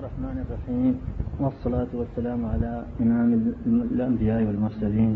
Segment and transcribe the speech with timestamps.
[0.00, 0.94] الرحمن الرحيم
[1.40, 3.30] والصلاة والسلام على إمام
[3.92, 5.12] الأنبياء والمرسلين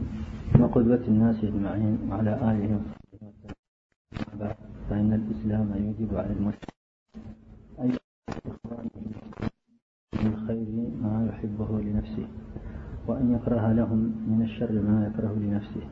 [0.61, 2.71] وقدوة الناس أجمعين وعلى آله
[4.13, 4.51] وصحبه
[4.91, 6.75] فإن الإسلام يوجب على المسلم
[7.81, 7.91] أن
[10.21, 10.69] من الخير
[11.03, 12.27] ما يحبه لنفسه
[13.09, 15.85] وأن يكره لهم من الشر ما يكره لنفسه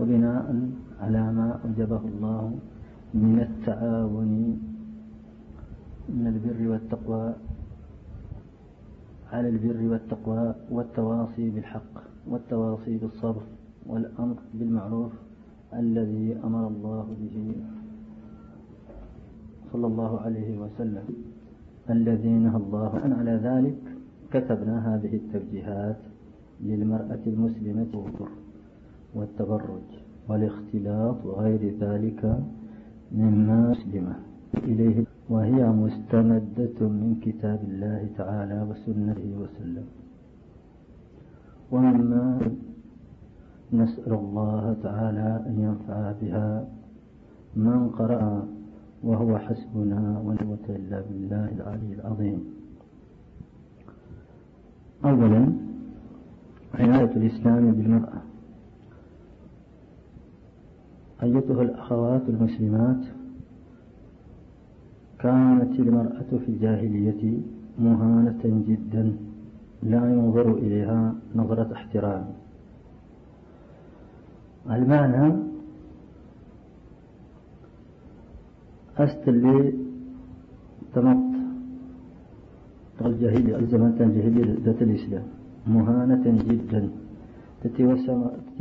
[0.00, 0.46] وبناء
[1.00, 2.58] على ما أوجبه الله
[3.14, 4.32] من التعاون
[6.08, 7.34] من البر والتقوى
[9.34, 11.94] على البر والتقوى والتواصي بالحق
[12.30, 13.42] والتواصي بالصبر
[13.86, 15.12] والأمر بالمعروف
[15.74, 17.36] الذي أمر الله به
[19.72, 21.06] صلى الله عليه وسلم.
[21.90, 23.78] الذي نهى الله عن على ذلك
[24.32, 26.00] كتبنا هذه التوجيهات
[26.60, 27.94] للمرأة المسلمة
[29.14, 29.88] والتبرج
[30.28, 32.22] والاختلاط وغير ذلك
[33.12, 34.14] مما مسلمة.
[34.70, 39.86] إليه وهي مستمدة من كتاب الله تعالى وسنته وسلم.
[41.72, 42.40] ومما
[43.72, 46.68] نسأل الله تعالى أن ينفع بها
[47.56, 48.48] من قرأ
[49.02, 52.44] وهو حسبنا ونعوة إلا بالله العلي العظيم.
[55.04, 55.52] أولا
[56.74, 58.22] عناية الإسلام بالمرأة.
[61.22, 63.04] أيتها الأخوات المسلمات
[65.24, 67.22] كانت المرأة في الجاهلية
[67.78, 69.16] مهانة جدا
[69.82, 72.24] لا ينظر إليها نظرة احترام.
[74.70, 75.36] المعنى
[79.28, 79.72] اللي
[80.94, 81.34] تمط
[83.04, 85.26] الجاهلية الزمان الجاهلية ذات الإسلام.
[85.66, 86.90] مهانة جدا.
[87.62, 87.84] تتي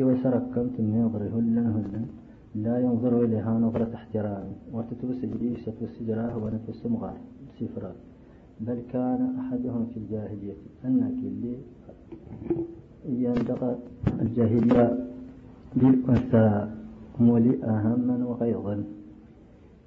[0.04, 2.23] وسركم تمي يضري هلا هلا.
[2.56, 7.18] لا ينظر إليها نظرة احترام وتتبس جريسة والسجراه ونفس مغار
[7.60, 7.96] سفرات
[8.62, 10.54] بل كان أحدهم في الجاهلية
[10.86, 11.58] أنك اللي
[13.10, 13.78] يندق
[14.22, 15.08] الجاهلية
[15.76, 16.68] بالأنثى
[17.20, 18.84] مولئ هما وغيظا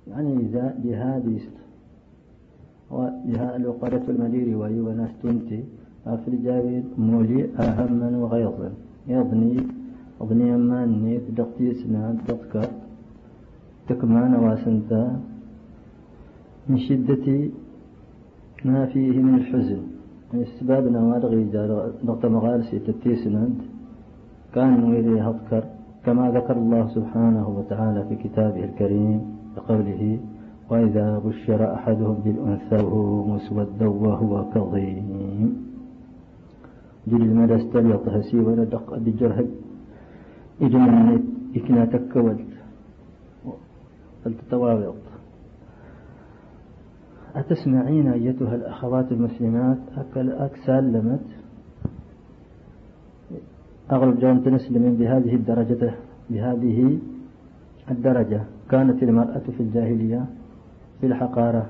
[0.09, 0.35] يعني
[0.85, 1.41] بهذه
[2.91, 5.65] وبها الوقرة المدير وي وناس تنتي
[6.05, 8.73] في الجاهلية مولئ هما وغيظا
[9.09, 9.67] يضني
[10.21, 12.71] أغنية ما نيت دقتي سنان دقك
[13.89, 15.21] تكمان واسنتا
[16.69, 17.27] من شدة
[18.65, 19.83] ما فيه من الحزن.
[20.33, 21.43] من السباب نوارغي
[22.05, 23.53] نقطة مغارسي تتي سنان
[24.55, 25.65] كان ويلي أذكر
[26.05, 29.21] كما ذكر الله سبحانه وتعالى في كتابه الكريم
[29.57, 30.19] بقوله
[30.71, 35.57] وإذا بشر أحدهم بالأنثى وهو مسودا وهو كظيم.
[37.07, 39.51] جل المدى استليط هسي وندق بجرهد.
[40.61, 41.21] إجمالات
[41.57, 42.47] إكنا تكولت
[44.25, 44.97] فلتتواوض
[47.37, 51.27] أتسمعين أيتها الأخوات المسلمات؟ أكل أكسلمت.
[53.93, 55.95] أغلب جوان تنسلم بهذه الدرجة
[56.31, 56.99] بهذه
[57.91, 58.43] الدرجة.
[58.71, 60.27] كانت المرأة في الجاهلية
[61.01, 61.67] في الحقارة.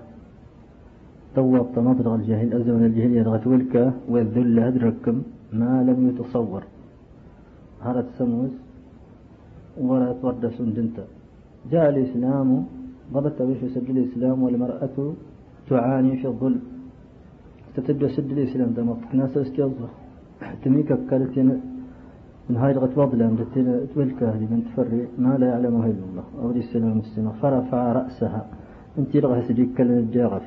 [1.36, 5.22] طوط مطرق الجاهل أزمن الجاهلية غتولك والذل أدركم
[5.52, 6.62] ما لم يتصور.
[7.82, 8.65] هرت سموس
[9.80, 10.98] ولا تورد سندنت
[11.70, 12.64] جاء الإسلام
[13.12, 14.96] ضبط وش سد الإسلام والمرأة
[15.68, 16.62] تعاني في الظلم.
[17.76, 19.88] ستبدأ سد الإسلام دمط ناس استيضا
[20.62, 21.60] تميك كالتين.
[22.50, 23.26] من هاي لغة وضلا
[23.94, 25.02] تولك من تفري.
[25.18, 26.24] ما لا يعلمه إلا الله.
[26.40, 28.46] أو السلام السماء فرفع رأسها.
[28.98, 30.46] انت لغة سديك كلمة الجاغف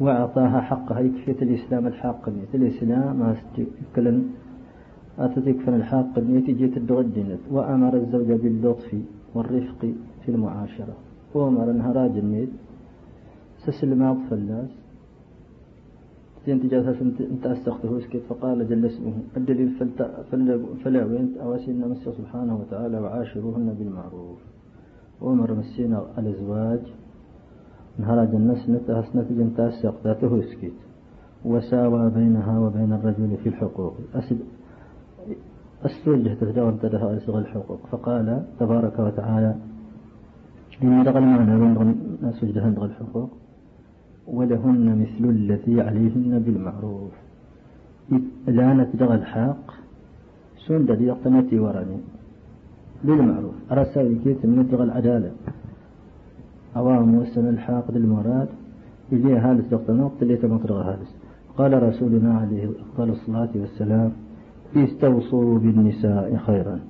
[0.00, 1.00] وأعطاها حقها.
[1.00, 2.28] يكفية الإسلام الحق.
[2.54, 3.36] الإسلام ما
[5.18, 6.18] أتتك فن الحاق
[6.50, 8.96] جيت الدغدنت وأمر الزوج باللطف
[9.34, 9.92] والرفق
[10.22, 10.94] في المعاشرة.
[11.34, 12.48] وأمر انهراج النيت
[13.58, 14.70] سسل ما فلاس.
[16.46, 19.70] تنتج انت استخته سكت فقال جل اسمه الدليل
[20.84, 24.38] فلا وين أواسينا مسي سبحانه وتعالى وعاشروهن بالمعروف.
[25.20, 26.80] وأمر مسينا الأزواج
[27.98, 29.40] انهراج الناس نتهس نتج
[30.04, 30.72] ذاته سكت
[31.44, 33.94] وساوى بينها وبين الرجل في الحقوق.
[34.14, 34.38] أسد
[35.84, 37.80] السوجة تتجاوز لها أسغى الحقوق.
[37.90, 39.54] فقال تبارك وتعالى
[40.82, 43.30] إن دغ المعنى ناس وجدهن دغ الحقوق
[44.26, 47.12] ولهن مثل الذي عليهن بالمعروف.
[48.46, 49.66] لانت دغ الحق
[50.66, 51.98] سن دليل قنتي وراني
[53.04, 53.54] بالمعروف.
[53.72, 55.30] أرسل كيف من دغ العدالة.
[56.76, 58.48] أوام وسن الحاق للمراد
[59.12, 61.16] إلي هالس دغ اللي تمطرغ هالس.
[61.58, 64.12] قال رسولنا عليه أفضل الصلاة والسلام
[64.76, 66.80] استوصوا بالنساء خيرا.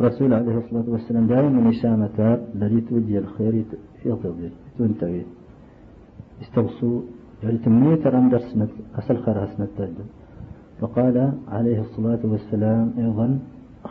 [0.00, 3.64] الرسول عليه الصلاة والسلام دائما نسامة الذي توجه الخير
[4.04, 5.24] يضبط تنتبه
[6.42, 7.00] استوصوا
[7.42, 8.68] يعني تمنيت رم درسنا
[8.98, 9.88] أسل خير هسنة
[10.80, 13.38] فقال عليه الصلاة والسلام أيضا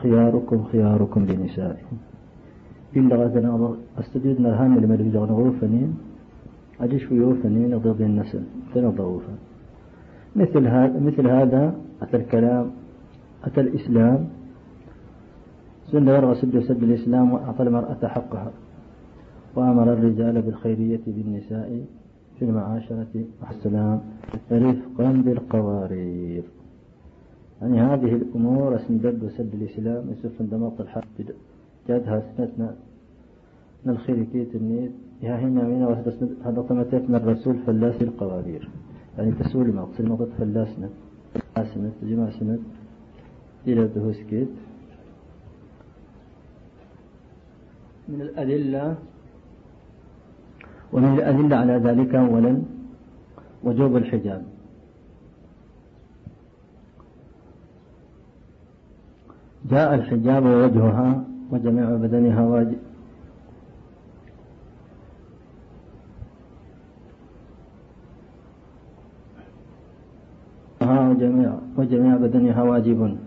[0.02, 1.98] خياركم خياركم بنسائهم
[2.96, 5.98] إلا غادنا أستجد نرهان الملك جغن غوفنين
[6.82, 8.44] أجيش ويوفنين ضد النسل
[10.36, 12.72] مثل هذا مثل هذا أتى الكلام
[13.44, 14.30] أتى الإسلام.
[15.92, 18.52] سنة يرغى سد سد الإسلام وأعطى المرأة حقها
[19.56, 21.86] وأمر الرجال بالخيرية بالنساء
[22.40, 23.14] في المعاشرة.
[23.42, 24.02] والسلام.
[24.52, 26.44] رفقا بالقوارير.
[27.62, 30.04] يعني هذه الأمور أسندد وسد الإسلام.
[30.12, 31.16] يسف دمط الحق.
[31.88, 32.76] جادها سنتنا.
[33.86, 34.92] نلخير كيت النيد
[35.24, 35.84] يا هنا من
[36.46, 38.70] هذا طمتت من الرسول فلاس القوارير
[39.18, 40.90] يعني تسول ما قصر مضت فلاسنا.
[41.56, 42.60] سنت جمع سنت
[43.68, 44.50] إلى دهوسكيت
[48.08, 48.96] من الأدلة.
[50.94, 52.62] ومن الأدلة على ذلك أولا
[53.64, 54.44] وجوب الحجاب.
[59.70, 62.78] جاء الحجاب ووجهها وجميع بدنها واجب.
[70.82, 73.18] وجميع وجميع بدنها واجب.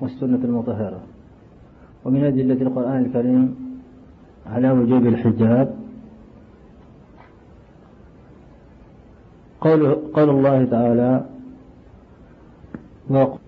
[0.00, 1.00] والسنة المطهرة.
[2.04, 3.56] ومن أدلة القرآن الكريم
[4.46, 5.74] على وجوب الحجاب
[9.60, 11.24] قول, قول الله تعالى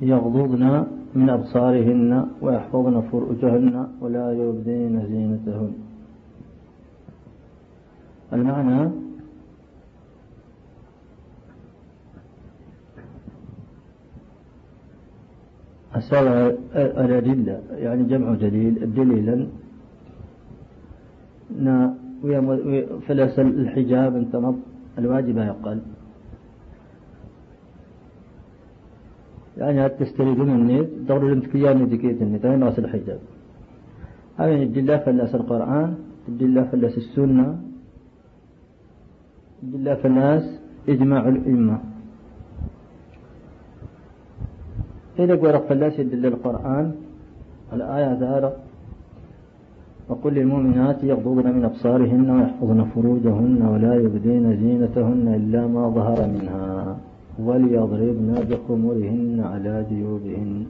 [0.03, 5.73] يغضضن من أبصارهن ويحفظن فروجهن ولا يبدين زينتهن.
[8.33, 9.08] المعنى
[15.99, 19.47] السبع الأدلة يعني جمع دليل دليلا.
[23.07, 24.57] فلس الحجاب انتمض
[24.99, 25.81] الواجب يقل.
[29.59, 33.19] يعني هات تستريد مني؟ دور الامتكيان دكيت النت هاي ناس الحجاب.
[34.39, 35.95] هاي الدلة فلس القرآن
[36.29, 37.61] الدلة فلس السنة
[39.63, 41.79] الدلة فلس إجماع الأمة.
[45.19, 46.93] إذا قرأ فلاس يدل القرآن
[47.73, 48.53] الآية هذا
[50.09, 56.97] وقل للمؤمنات يغضضن من أبصارهن ويحفظن فروجهن ولا يبدين زينتهن إلا ما ظهر منها
[57.47, 60.65] وليضربن بخمرهن على جيوبهن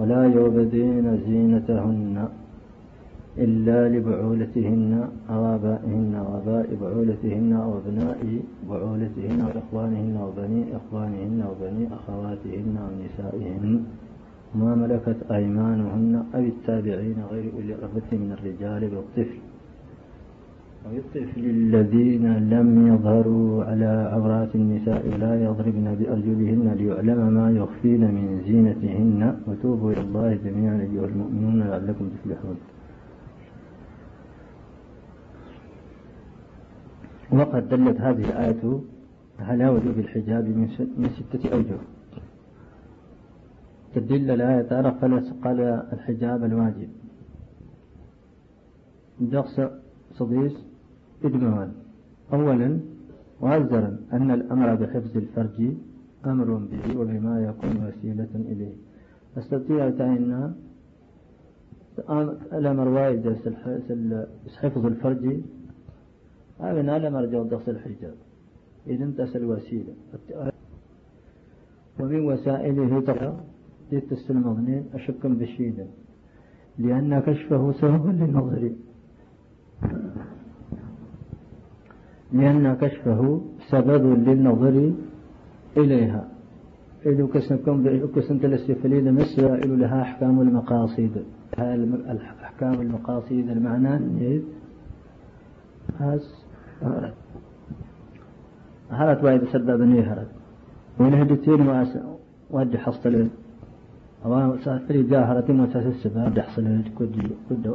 [0.00, 2.28] ولا يبدين زينتهن.
[3.38, 8.20] إلا لبعولتهن أو آبائهن وآباء بعولتهن أو أبناء
[8.68, 13.84] بعولتهن وإخوانهن وبني إخوانهن وبني أخواتهن ونسائهن
[14.54, 19.38] وما ملكت أيمانهن أو التابعين غير أولي الرغبة من الرجال بالطفل.
[20.84, 29.36] والطفل الذين لم يظهروا على عورات النساء لا يضربن بأرجلهن ليعلم ما يخفين من زينتهن.
[29.48, 32.56] وتوبوا إلى الله جميعا أيها المؤمنون لعلكم تفلحون.
[37.32, 38.80] وقد دلت هذه الآية
[39.38, 40.44] على وجوب الحجاب
[40.98, 41.78] من ستة أوجه.
[43.94, 44.88] تدل الآية تعالى
[45.44, 45.60] قال
[45.92, 46.88] الحجاب الواجب.
[49.20, 49.60] دقس
[50.12, 50.52] صديس
[51.24, 51.72] إدمان
[52.32, 52.80] أولا
[53.40, 55.72] وأزرا أن الأمر بحفظ الفرج
[56.26, 58.74] أمر به وبما يكون وسيلة إليه.
[59.38, 60.54] أستطيع أن
[62.52, 63.36] الأمر وايد
[64.56, 65.40] حفظ الفرج
[66.60, 68.14] هذا لا مرجع دقس الحجاب.
[68.86, 69.94] إذا انتهى الوسيلة
[72.00, 73.40] ومن وسائله ترى
[73.90, 75.86] جئت المظنين أشك بشيدا
[76.78, 78.72] لأن كشفه سبب للنظر
[82.32, 83.40] لأن كشفه
[83.70, 84.92] سبب للنظر
[85.76, 86.28] إليها.
[87.06, 91.24] إذا كسنكم كسنت الاستفليد مسائل لها أحكام المقاصد.
[92.44, 94.42] أحكام المقاصد المعنى إذ
[96.82, 97.14] هرت.
[99.24, 100.30] وايد سبب نيهرت
[100.98, 101.60] ولهدتين
[102.50, 103.28] وادي حصل
[104.24, 107.16] أو سافري جاهرة موسى السباب يحصل كد
[107.50, 107.66] كد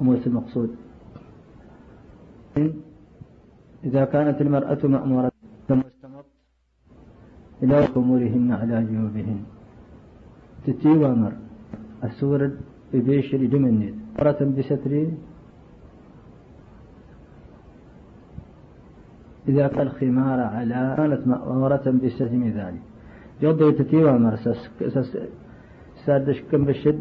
[0.00, 0.70] أموس المقصود.
[3.84, 5.32] إذا كانت المرأة مأمورة
[5.68, 6.24] ثم استمر
[7.62, 9.40] إلى خمورهن على جيوبهن.
[10.66, 11.32] تتي وامر
[12.04, 12.50] السور
[12.94, 15.02] ببيش لدمني مرة بستري
[19.48, 22.82] إذا كان الخمار على كانت مأمورة بستر ذلك.
[23.42, 24.70] يوضع تتيوى مرسس
[26.04, 27.00] سادش كم بشد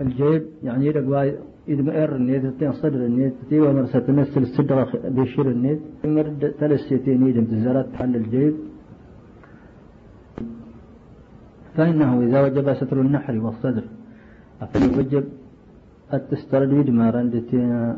[0.00, 1.06] الجيب يعني يرق
[1.68, 5.80] إذا ما إر النيت تين صدر النيت تي ومرسة تمثل الصدر بيشير النيت.
[6.04, 8.54] مرد ثلاث نيد تزرت حل الجيب.
[11.76, 13.84] فإنه إذا وجب ستر النحر والصدر
[14.98, 15.24] وجب
[16.14, 17.96] التستر اليد ما رندتين.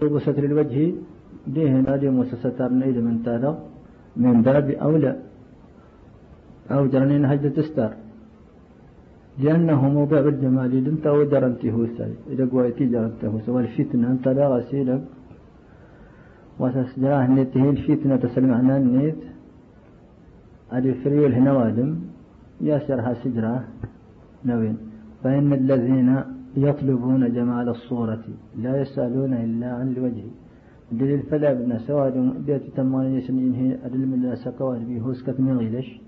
[0.00, 0.94] طوب ستر الوجه
[1.46, 3.50] ديه نادي وستر نيد من تالا
[4.16, 5.16] من باب أولى
[6.70, 7.92] أو جرنين هجد تستر
[9.42, 15.02] لأنه موضع الجمال انت ودرنته ساي إذا قويتي جرنته سوى الفتنة أنت لا غسيلك
[16.60, 19.22] وتسجراه نيته الفتنة تسلم عنا النيت
[20.72, 20.92] أدي
[21.38, 21.90] هنا وادم
[22.60, 23.64] ياسرها سجرة
[24.44, 24.76] نوين.
[25.22, 26.10] فإن الذين
[26.56, 28.24] يطلبون جمال الصورة
[28.62, 30.24] لا يسألون إلا عن الوجه.
[30.92, 31.78] دليل فلا بنا
[32.76, 36.00] تمان يسنين هي أدل من الناس كواد بيهوس كتمين غيلش.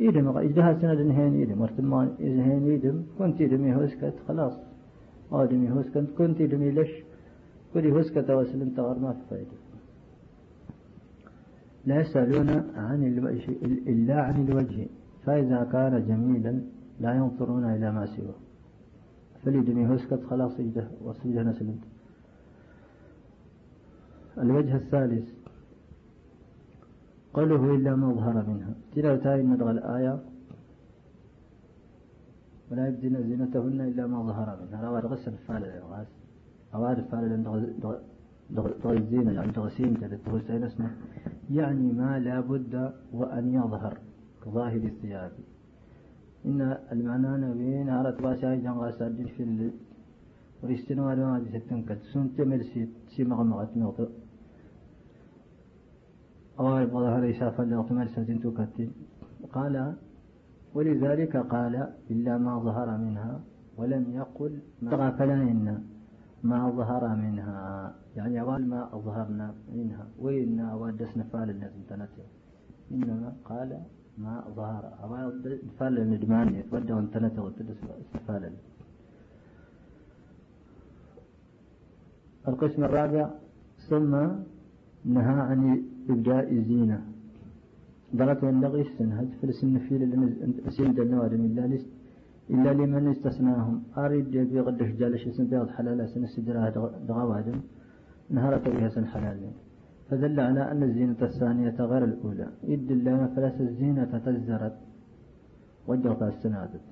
[0.00, 4.54] إيدم إجدها سند هين إيدم ورتمان إذا هين إيدم كنت إيدم يهوس كت خلاص.
[5.32, 6.92] آدم يهوس كنت كنت إيدم يلش.
[7.74, 9.56] كل يهوس كت وصل انت ما في فائدة
[11.86, 13.48] لا يسألون عن الوجه
[13.92, 14.86] إلا عن الوجه.
[15.24, 16.60] فإذا كان جميلا
[17.00, 18.34] لا ينظرون إلى ما سواه.
[19.42, 21.84] فليدني هسكت خلاص يجده وصيده نسلمت.
[24.38, 25.28] الوجه الثالث.
[27.34, 28.74] قوله إلا ما ظهر منها.
[28.94, 30.20] تلاوتها ندغى الآية.
[32.70, 34.88] ولا يبدين زينتهن إلا ما ظهر منها.
[34.88, 36.06] رواد غسل فعل الغاز
[36.74, 37.00] أواد
[38.82, 40.90] فعل الزينة يعني دغسين تلتغسين اسمه
[41.50, 43.98] يعني ما لا بد وأن يظهر
[44.44, 45.32] كظاهر الثياب.
[46.46, 49.70] إن المعنى نبين عرت باشاي جنغا سادين في ال
[50.62, 53.22] وريستنا وما دي ستن كت سن تمل سي سي
[57.30, 58.92] إسافة لغت مل سادين توكتين
[59.52, 59.94] قال
[60.74, 63.40] ولذلك قال إلا ما ظهر منها
[63.76, 65.82] ولم يقل ما فلا إن
[66.42, 67.94] ما ظهر منها.
[68.16, 70.06] يعني أول ما أظهرنا منها.
[70.18, 71.72] وإن أودسنا فعل الناس
[72.92, 73.80] إنما قال
[74.18, 74.92] ما ظهر.
[75.04, 75.32] أما
[75.78, 78.50] فعل الندمان يتودع انتنته وتدس استفالا
[82.48, 83.30] القسم الرابع
[83.88, 84.12] ثم
[85.04, 87.00] نهى عن الزينة
[88.16, 90.00] ضغط ينبغي السن هذا في
[90.76, 91.64] سند النوادم إلا
[92.50, 93.82] إلا لمن استثناهم.
[93.98, 96.68] أريد يبي قدش جالش سن بيض حلال سن السجرة
[97.08, 97.58] دغوادم
[98.30, 99.38] نهارة بها سن حلال.
[100.08, 102.48] فدل على أن الزينة الثانية غير الأولى.
[102.70, 104.76] يدل لنا فلاس الزينة تزرت
[105.88, 106.84] وجهت السنادت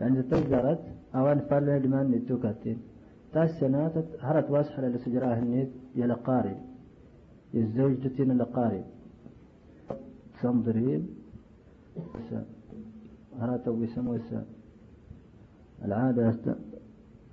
[0.00, 0.82] يعني تزرت
[1.14, 2.78] أوان فعل ندمان نتوكاتين.
[3.32, 6.56] تاسنات هرت واسحة لسجراه النيت يلا قارب
[7.54, 8.84] الزوج لقارب
[10.42, 11.08] تنظرين
[13.40, 14.44] هرت بسموسة
[15.84, 16.56] العادة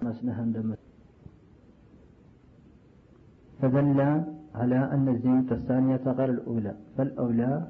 [0.02, 0.76] مسنها عندما
[3.62, 4.24] فدل
[4.56, 7.68] على أن الزينة الثانية غير الأولى فالأولى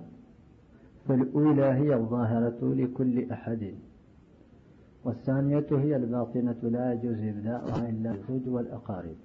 [1.07, 3.73] فالأولى هي الظاهرة لكل أحد.
[5.03, 9.15] والثانية هي الباطنة لا يجوز إبداؤها إلا الزوج والأقارب.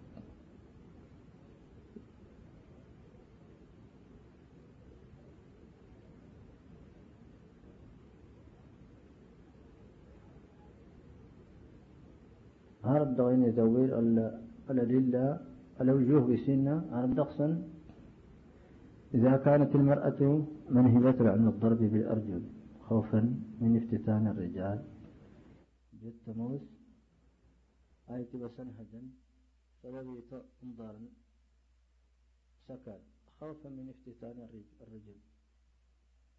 [12.86, 13.98] هذا الضغين يزوير
[14.70, 15.40] الأدلة
[15.80, 16.88] الوجوه بسنة.
[16.92, 17.48] عن دقصا
[19.14, 22.42] إذا كانت المرأة منهبة عن الضرب بالأرجل
[22.80, 23.20] خوفا
[23.60, 24.84] من افتتان الرجال.
[26.02, 26.62] جت موس
[28.10, 29.02] آية بسنهجا
[29.82, 31.00] سببية انظارا
[32.68, 33.00] سكال.
[33.40, 34.36] خوفا من افتتان
[34.80, 35.18] الرجل.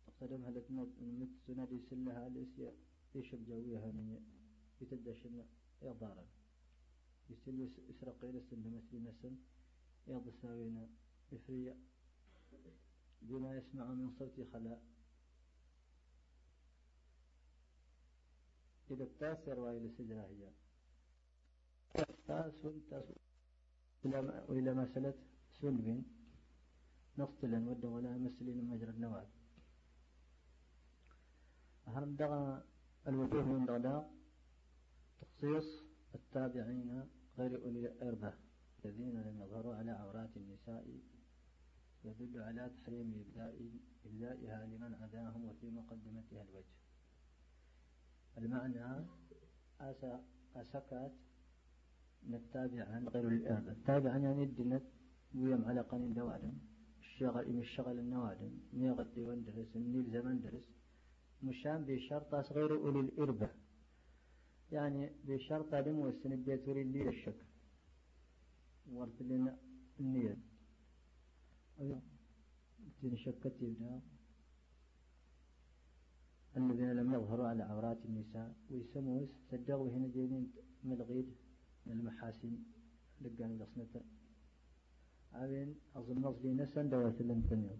[0.07, 0.61] تقتدم هذا
[1.01, 2.55] المت سنادي سلها ليس
[3.15, 4.19] يشب جويها من
[4.81, 5.43] يتدشن
[5.83, 6.25] إضارا
[7.29, 9.35] يسلو إسرق إلى السن مثل نسن
[10.07, 10.87] يض ساوينا
[11.33, 11.75] إفريا
[13.21, 14.81] بما يسمع من صوت خلاء.
[18.91, 20.51] إذا التاسر وإلى سجرة هي.
[22.27, 22.53] تاس
[22.89, 23.03] تاس
[24.49, 25.13] وإلى مسألة
[25.61, 26.03] سلب
[27.17, 29.29] نصطلا ود ولا مسلين مجرى النواد
[31.87, 32.63] أهم دغى
[33.07, 34.13] الوجوه من غداء
[35.21, 35.83] تخصيص
[36.15, 38.33] التابعين غير أولي الإربة
[38.85, 40.87] الذين لم يظهروا على عورات النساء
[42.03, 43.25] يدل على تحريم
[44.05, 46.75] إبدائها لمن عداهم وفي مقدمتها الوجه.
[48.37, 49.05] المعنى
[50.55, 51.11] أسكت
[52.83, 54.83] عن غير الإربة التابع يعني الدنت
[55.35, 56.53] ويم على قنين دوادم
[56.99, 60.69] الشغل إم الشغل النوادم نيغدي وندرس النيل زمن درس.
[61.43, 63.49] مشان بشرط غير أولي الإربة
[64.71, 67.45] يعني بشرط دم والسنبية تريد لي الشك
[68.91, 69.57] ورث لنا
[69.99, 70.37] النية.
[73.15, 74.01] شكت يبدا
[76.57, 78.55] الذين لم يظهروا على عورات النساء.
[78.71, 80.51] ويسموا سجلوا هنا جايين
[80.83, 81.35] من الغيد
[81.85, 82.57] من المحاسن.
[83.21, 84.01] لقان الأصنة
[85.33, 87.77] عابين أظن نصلي نسا دوات الانتنيو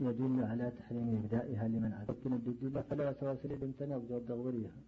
[0.00, 4.82] يدل على تحريم إبدائها لمن عدد الدجل فلا يتواصل الامتناع بجواب دغوريها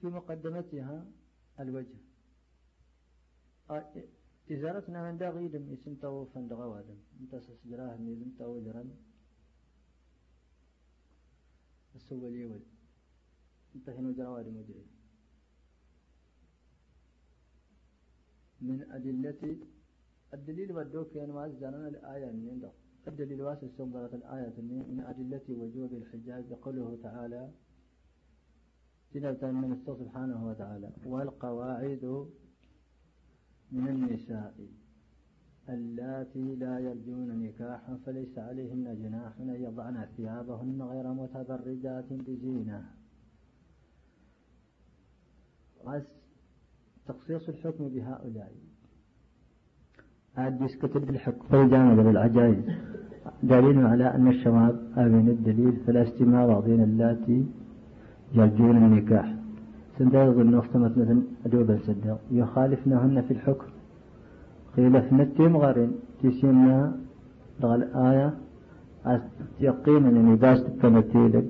[0.00, 1.06] في مقدمتها
[1.60, 1.98] الوجه.
[4.50, 6.98] إزارتنا من دا غيدم إسم تو فندغا وادم.
[7.20, 8.90] أنت سسجراه نيزم تو جرن
[11.94, 12.62] السوى اليول
[13.74, 14.86] أنت هنا جرواد مدري
[18.60, 19.56] من أدلة
[20.34, 22.68] الدليل ودوك يعني ما أزدنا الآية من
[23.08, 27.50] الدليل واسع سنظرة الآية من أدلة وجوب الحجاج قوله تعالى
[29.12, 30.92] تنبت من سبحانه وتعالى.
[31.06, 32.26] والقواعد
[33.72, 34.54] من النساء
[35.68, 42.94] اللاتي لا يرجون نكاحا فليس عليهن جناح أن يضعن ثيابهن غير متبرجات بزينة.
[47.06, 48.67] تخصيص الحكم بهؤلاء.
[50.34, 52.56] هذا كتب الحكم فالجامد بالعجائز
[53.42, 57.44] دليل على أن الشباب آمن الدليل فلا استماع بعضين اللاتي
[58.34, 59.34] يرجون النكاح.
[59.98, 63.66] سنداز النصمت مثل أدوبا سدا يخالفنهن في الحكم.
[64.76, 65.92] قيل في نتيم غارين.
[66.22, 66.92] تسيمنا
[67.60, 68.34] لغا الآية
[69.60, 71.44] يقينا أن باس تكمتيلك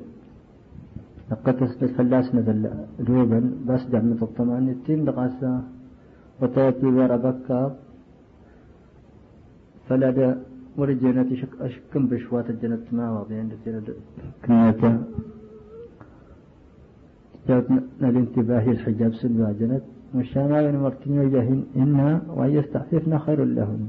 [1.31, 2.71] لقد تسبت فلاس نزل
[3.01, 5.63] دوبا بس دعمة الطمان التيم لغاسا
[6.43, 7.77] وتأتي غير بكاب
[9.89, 10.29] فلا دا
[10.79, 13.49] ورجينا شك أشكم بشوات الجنة ما وضعين
[14.45, 14.93] كنيتا
[18.09, 23.83] الانتباه الحجاب سلوا جنت والشامال مرتين وجهن إنها وأن يستعففن خير لهن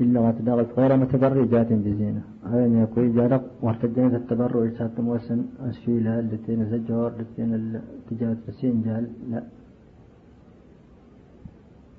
[0.00, 7.10] إلا وتدغت غير متبرجات بزينة هذا يقول جارق وارتجنت التبرج سات موسن أسفيلها التين زجور
[7.20, 9.42] التين التجارة السين جال لا.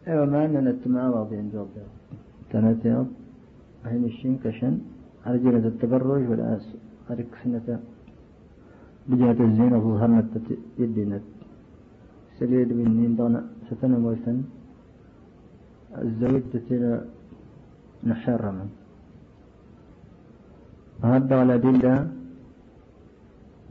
[0.08, 1.68] أيوه ما التماع واضحين جواب
[2.52, 3.08] كانت يوم
[3.86, 4.74] هين الشين كشن
[5.28, 6.66] أرجلة التبرج والآس.
[7.12, 7.80] أرك سنة
[9.08, 10.24] بجهة الزينة ظهرنا
[10.80, 11.20] يدينا.
[12.40, 13.14] سليد من نين
[13.68, 14.38] ستنا موسن
[16.02, 17.06] الزوج تتنا
[18.04, 18.66] نحرما
[21.04, 21.96] هذا على أدلة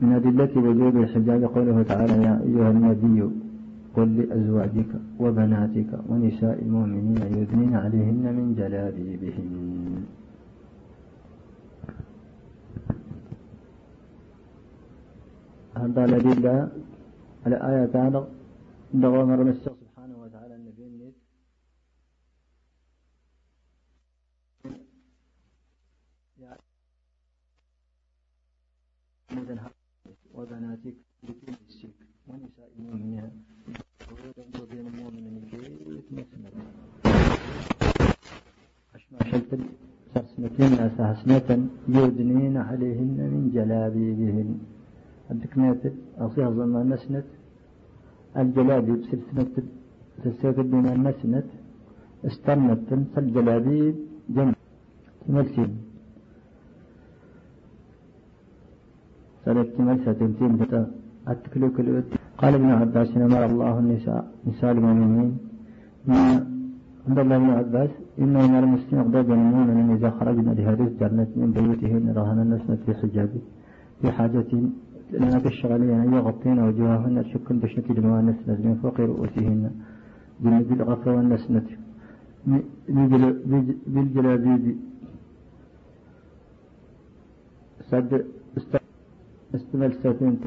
[0.00, 3.41] من أدلة وجوب الحجاب قوله تعالى يا أيها النبي
[3.96, 10.04] قل لأزواجك وبناتك ونساء المؤمنين يدنين عليهن من جلابيبهن.
[15.76, 16.68] هذا الأدلة
[17.46, 18.28] على آية هذا
[18.94, 21.14] دغوا مر مسح سبحانه وتعالى النبي النت
[30.34, 31.94] وبناتك لكل السيك
[32.28, 33.44] ونساء المؤمنين
[34.62, 36.50] وبين المؤمنين البيت مسمى
[38.94, 39.60] أشمع شلت
[41.22, 44.50] أساسنة يدنين عليهن من جلابيبهن.
[45.30, 45.82] الدكنات
[46.24, 47.28] أصيها ظلم نسنت.
[48.40, 49.54] الجلابيب سلسلة
[50.22, 51.48] تسير بما نسنت.
[52.28, 53.96] استنت فالجلابيب
[54.34, 54.54] جمع
[55.26, 55.70] تمثل
[59.44, 60.82] سلت ملسة تمثيل بتا.
[61.30, 62.08] أتكلو كلوت.
[62.40, 64.22] قال ابن عباس أمر الله النساء.
[64.46, 65.30] نساء المؤمنين.
[67.06, 67.92] عند الله ابن عباس.
[68.18, 73.40] إن أمر المسلمين ينمون أن إذا خرجنا لهذه الجنة من بيوتهن رهن النسنة في حجابه.
[74.00, 74.50] في حاجة
[75.12, 79.70] لأن الشغلين أن يغطين وجوههن شكا بشنة دماء النسنة من فوق رؤوسهن.
[80.42, 81.66] جنب الغفر والنسنة
[83.86, 84.76] بالجلابيب
[87.90, 88.24] سد
[89.54, 90.38] استمل ساتين.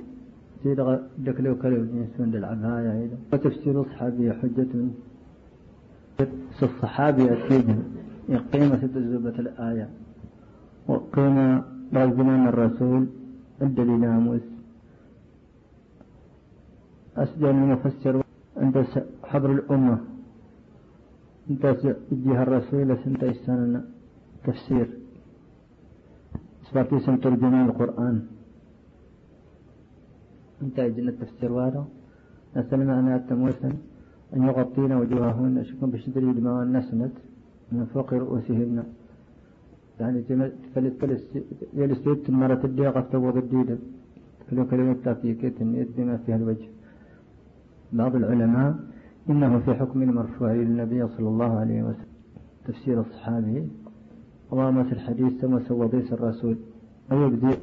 [0.64, 4.74] تيرغ دكلو كلو نسون للعباية أيضا وتفسير الصحابي حجة
[6.64, 7.84] الصحابي أكيد
[8.54, 9.90] قيمة الزبة الآية
[10.88, 13.08] وقيمة رجلنا الرسول
[13.62, 14.42] الدليل ناموس.
[17.18, 18.24] أسجل المفسر
[18.58, 18.86] عند
[19.24, 19.98] حضر الأمة.
[21.50, 21.66] انت
[22.12, 23.84] جهة الرسول سنت السنة
[24.44, 24.88] تفسير.
[26.72, 28.28] سبارتي سن ترجمان القرآن.
[30.62, 31.84] أنت جنة تفسير وارو
[32.56, 33.74] نسأل معنى التموسن
[34.34, 37.12] أن يغطين وجوههن أشكم بشدري دماء النسنت
[37.72, 38.84] من فوق رؤوسهن.
[40.00, 40.24] يعني
[41.74, 43.78] يلسيت مرة الدقيقة تو بالديدة
[44.50, 46.68] كل كلمة تافيكيت النيت بما فيها الوجه.
[47.94, 48.76] بعض العلماء
[49.30, 52.12] إنه في حكم المرفوع للنبي صلى الله عليه وسلم.
[52.68, 53.68] تفسير الصحابي
[54.52, 56.58] وما الحديث ثم سوضيس الرسول.
[57.12, 57.56] أو يبدي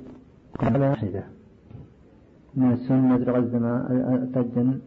[0.58, 1.24] قال واحدة.
[2.54, 3.70] من السنة الغزمة
[4.34, 4.78] تجن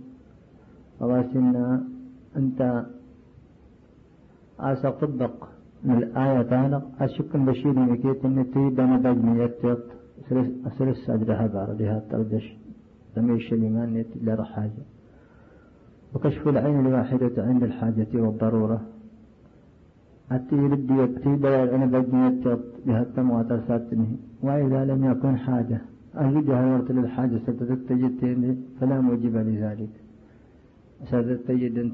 [0.99, 1.83] وغاسنا
[2.37, 2.85] أنت
[5.01, 5.47] طبق
[5.83, 9.79] من الآية تعالى أشك بشير مكيت أن تريد أن بجمي يتيط
[10.67, 12.57] أسرس أجرها باردها تردش.
[13.15, 14.83] تميش لمن يتلر حاجة
[16.13, 18.81] وكشف العين الواحدة عند الحاجة والضرورة.
[20.31, 25.81] أتي ردي بيان أنا بجمي يتيط بها التموات ساتنه وإذا لم يكن حاجة.
[26.15, 29.89] أجدها ورت للحاجة ستتجد فلا موجب لذلك.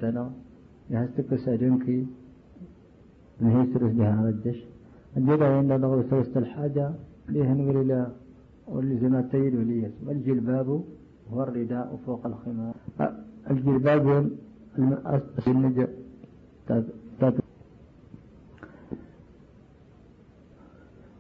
[0.04, 0.30] لا
[0.90, 2.06] يهستك سأجنكي
[3.42, 4.60] نهي سرس بها ردش
[5.18, 6.92] الجدع عند ضغط سرست الحاجة.
[7.30, 8.08] ليه نقول إلى
[9.10, 9.92] ما تيد وليس.
[10.06, 10.84] والجلباب
[11.32, 12.74] هو الرداء فوق الخمار.
[13.52, 14.32] الجلباب
[15.48, 15.88] النجا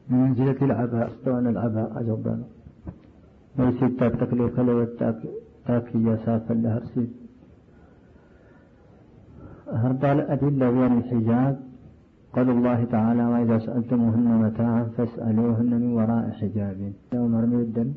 [0.09, 1.07] من منزلة العباء.
[1.11, 2.43] استوى العباء أجبنا
[3.59, 4.83] ويسيب تاك تكليف لو
[5.67, 7.20] تاكي يا سافا لهرسيد
[9.71, 11.55] هربال الأدلة وين الحجاب
[12.35, 16.77] قال الله تعالى وإذا سألتموهن متاعا فاسألوهن من وراء حجاب.
[17.13, 17.89] مرمي الدم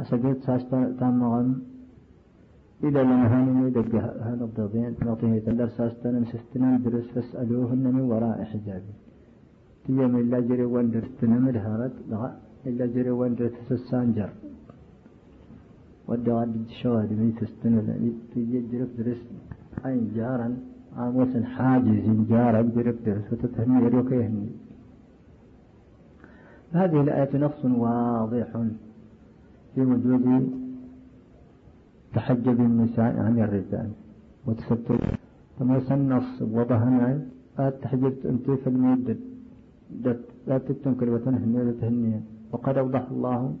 [0.00, 1.48] أسجد ساستا تامغم
[2.88, 3.92] إذا لم هاني يدق
[4.26, 8.82] هذا الضغين نعطيه تدر ساستا نمسستنا درس فاسألوهن من وراء حجاب.
[9.84, 11.94] تيام إلا جري وندر تنمر هارت
[12.68, 14.30] إلا جري وندر تسسانجر
[16.08, 17.80] ودغا الشواد من تستنى
[18.32, 18.58] تيجي
[18.98, 19.22] درس
[19.86, 20.48] أين جارا
[20.96, 24.48] عاموس حاجز جار أقدر درس وتتهني يروك يهني
[26.72, 28.46] هذه الآية نص واضح
[29.74, 30.50] في وجود
[32.14, 33.90] تحجب النساء عن الرجال.
[34.46, 35.18] وتستر
[35.58, 37.20] فما النص وضحنا
[37.82, 39.16] تحجبت أنت في المدة
[40.46, 42.20] لا تتنكر وتنهني وتهني
[42.52, 43.56] وقد أوضح الله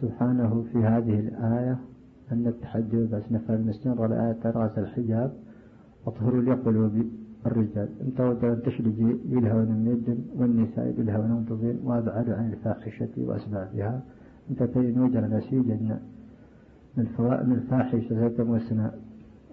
[0.00, 1.78] سبحانه في هذه الآية
[2.32, 5.32] أن التحجب بس نفع المسجد الآية رأس الحجاب.
[6.06, 6.94] أطهر لقلوب
[7.46, 7.88] الرجال.
[8.06, 8.98] انت ودر تشرج
[9.34, 14.02] يلهون الندم والنساء يلهون منتظين وأبعد عن الفاحشة وأسبابها.
[14.50, 15.76] انت تجد وجر نسيجا
[16.96, 17.06] من
[17.48, 18.08] من الفاحشة
[18.52, 18.94] وسنا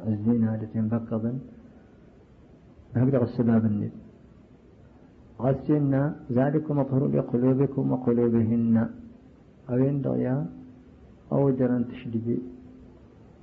[0.08, 1.40] الزنا التي انبقضا
[2.96, 3.92] هكذا السباب الند
[5.42, 8.90] غسلنا ذلكم أطهر لقلوبكم وقلوبهن.
[9.70, 10.36] أو يندغيا
[11.32, 12.38] أو درن تشرجي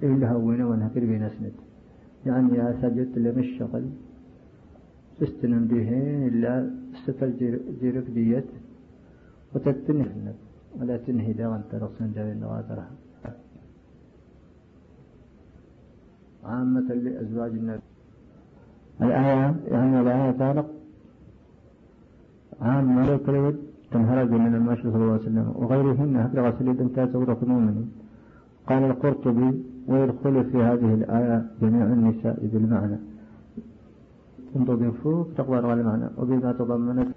[0.02, 0.34] إلا
[0.70, 1.52] ونهكر بين أسند
[2.26, 3.84] يعني يا سجدت لم الشغل.
[5.20, 6.52] تستنم بهين إلا
[7.04, 7.28] ستر
[7.80, 8.48] جيرك ديت
[9.54, 10.34] وتتنه
[10.78, 12.90] ولا تنهي دا أنت رسول جاي النواترها
[16.44, 17.86] عامة لأزواج النبي.
[19.02, 20.68] الآية يعني الآية تعلق
[22.60, 23.54] عامة لو
[23.92, 27.76] تنهرج من المشي صلى الله عليه وسلم وغيرهن هكذا غسل سورة المؤمن
[28.68, 29.50] قال القرطبي
[29.88, 32.98] ويدخل في هذه الآية جميع النساء بالمعنى.
[34.54, 37.08] تنتظر فوق على المعنى وبما تضمنت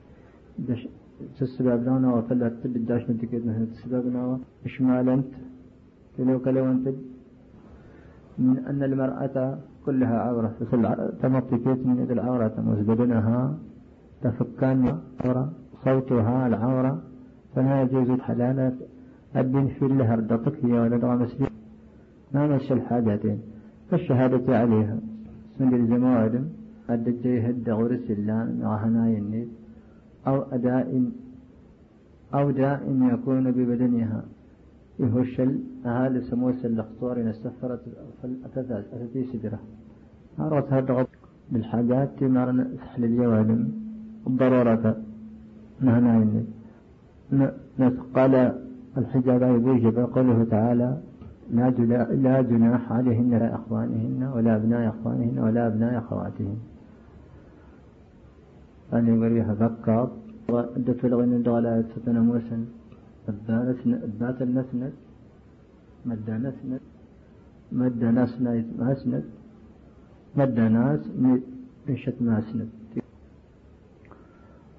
[1.40, 5.32] تسبب لنا وفلت بالداش نتكد مثل تسبب لنا إشمالنت
[6.20, 6.88] لو كلونت
[8.38, 10.52] من أن المرأة كلها عورة.
[11.22, 13.58] تمطكت من يد العورة تموز بدنها
[14.24, 15.52] تفكان عورة
[15.86, 17.02] صوتها العورة.
[17.56, 18.78] فلا يجوز الحلالة
[19.36, 21.49] أبن في لها ردتك هي ولد مسجد
[22.34, 23.40] مشى الحاجتين.
[23.92, 24.98] فالشهادة عليها.
[25.58, 26.46] سند الزموادم
[26.90, 29.48] قد جيهد غرس الله مع هناي
[30.28, 31.12] أو أداء
[32.34, 32.82] أو داء
[33.14, 34.24] يكون ببدنها.
[35.00, 37.80] يهشل أهالي سموس السفرة
[38.22, 39.60] فالأتثاث أتتي سدرة.
[40.40, 41.08] أردت هذا
[41.52, 43.62] بالحاجات تمارن سحل الجوادم.
[44.28, 44.86] الضرورة
[45.82, 46.14] نهنا
[48.16, 48.34] قال
[48.98, 50.98] الحجاب يوجب قوله تعالى
[51.52, 56.58] لا جناح عليهن لا إخوانهن ولا أبناء إخوانهن ولا أبناء أخواتهن.
[58.94, 60.10] أن يوريها فكر
[60.50, 62.62] ودت الغن دغلا ستنا موسن
[63.30, 64.94] أبات النسند
[66.06, 66.82] مد نسند
[67.80, 69.26] مد نسند مسند
[70.38, 71.02] مد ناس
[71.88, 72.70] مشت مسند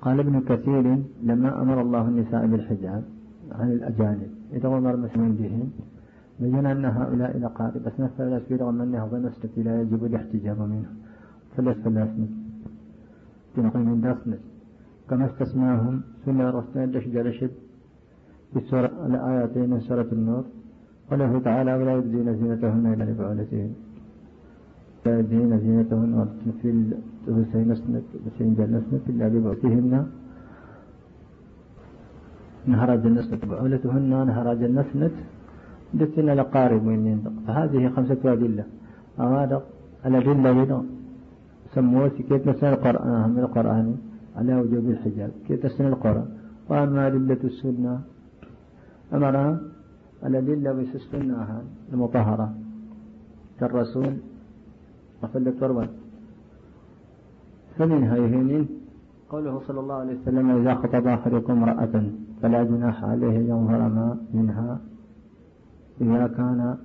[0.05, 0.87] قال ابن كثير
[1.29, 3.03] لما أمر الله النساء بالحجاب
[3.59, 4.31] عن الأجانب.
[4.53, 5.69] إذا أمر مسلمين بهم
[6.41, 10.91] بين أن هؤلاء الأقارب أثناء ثلاث في رغم أنها ظنست لا يجب الاحتجاب منه.
[11.57, 12.11] ثلاث ثلاث
[13.57, 14.43] تنقل من داسنس
[15.09, 17.51] كما استثناهم سنة رسول دشج رشد
[18.53, 20.45] في سورة الآياتين من سورة النور.
[21.11, 23.73] قوله تعالى ولا يبدين زينتهن إلا لبعولتهن
[25.07, 26.15] لا يبدين زينتهن
[26.63, 29.93] في الثلثين نسنت وسين نسنت إلا لبعولتهن
[32.67, 34.13] نهرج النسنت بعولتهن
[35.95, 38.65] النسنت دتنا لقارب من فهذه خمسة أدلة.
[39.19, 39.63] هذا
[40.07, 40.83] الأدلة هنا
[41.75, 43.97] سموه كيف نسأل القرآن من القرآن؟
[44.37, 45.31] على وجوب الحجاب.
[45.49, 46.29] كيف تسن القرآن؟
[46.69, 48.01] وأما أدلة السنة.
[49.15, 49.61] أمرها
[50.27, 52.55] الأدلة السنة المطهرة.
[53.61, 54.15] كالرسول.
[55.23, 55.89] وفلة تربة
[57.79, 58.69] فمنها يهين
[59.31, 62.05] قوله صلى الله عليه وسلم إذا خطب أحدكم امرأة
[62.43, 64.81] فلا جناح عليه ينظر ما منها
[66.01, 66.77] إذا كان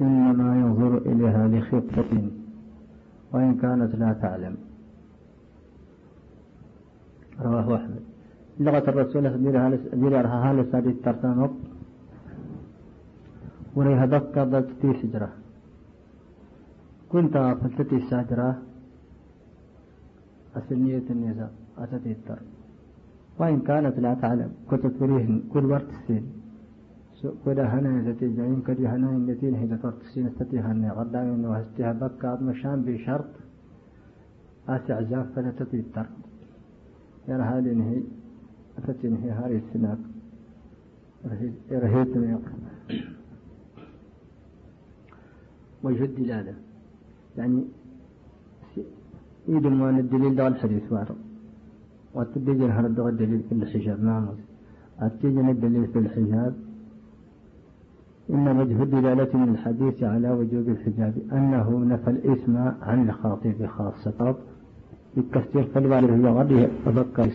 [0.00, 2.30] إنما ينظر إليها لخطة
[3.32, 4.56] وإن كانت لا تعلم.
[7.40, 8.00] رواه أحمد.
[8.60, 9.24] لغة الرسول
[9.92, 11.50] ديرها هالس هذه الترتانوب
[13.74, 15.30] وريها دكا دكتي سجرة
[17.12, 18.62] كنت فلتتي ساجرة
[20.56, 22.38] أسلنية النساء أتتي التر
[23.38, 26.39] وإن كانت لا تعلم كنت تريهن كل ورت السين
[27.44, 31.92] كل هنا يزتي جاين كدي هنا النتين هي ذكرت السين استتي هنا غدا إنه هستيها
[31.92, 33.32] بكا مشان بشرط
[34.68, 36.06] أسع زاف فلا التر
[37.28, 38.02] يعني هذه هي
[38.78, 39.98] أتتنهي هذه السناك
[41.72, 42.38] رهيت من
[45.82, 46.54] وجه الدلالة
[47.36, 47.64] يعني
[49.48, 51.16] يدل ما الدليل ده الحديث وعرض
[52.14, 54.28] وتبيجي هذا الدليل في الحجاب نعم.
[55.00, 56.69] أتيجي الدليل في الحجاب
[58.34, 64.36] إن وجه الدلالة من الحديث على وجوب الحجاب أنه نفى الإثم عن الخاطب خاصة.
[65.16, 66.68] بالكثير فالوالد هي غدي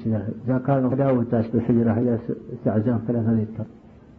[0.03, 2.19] سنة إذا كان غدا وتاس بالحجرة هي
[2.63, 3.65] سعزان ثلاثة لتر.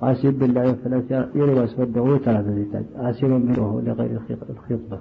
[0.02, 2.82] أسيب بالله ثلاثة يروى أسود ثلاثة لتر.
[2.96, 4.98] أسير منه لغير الخطبة.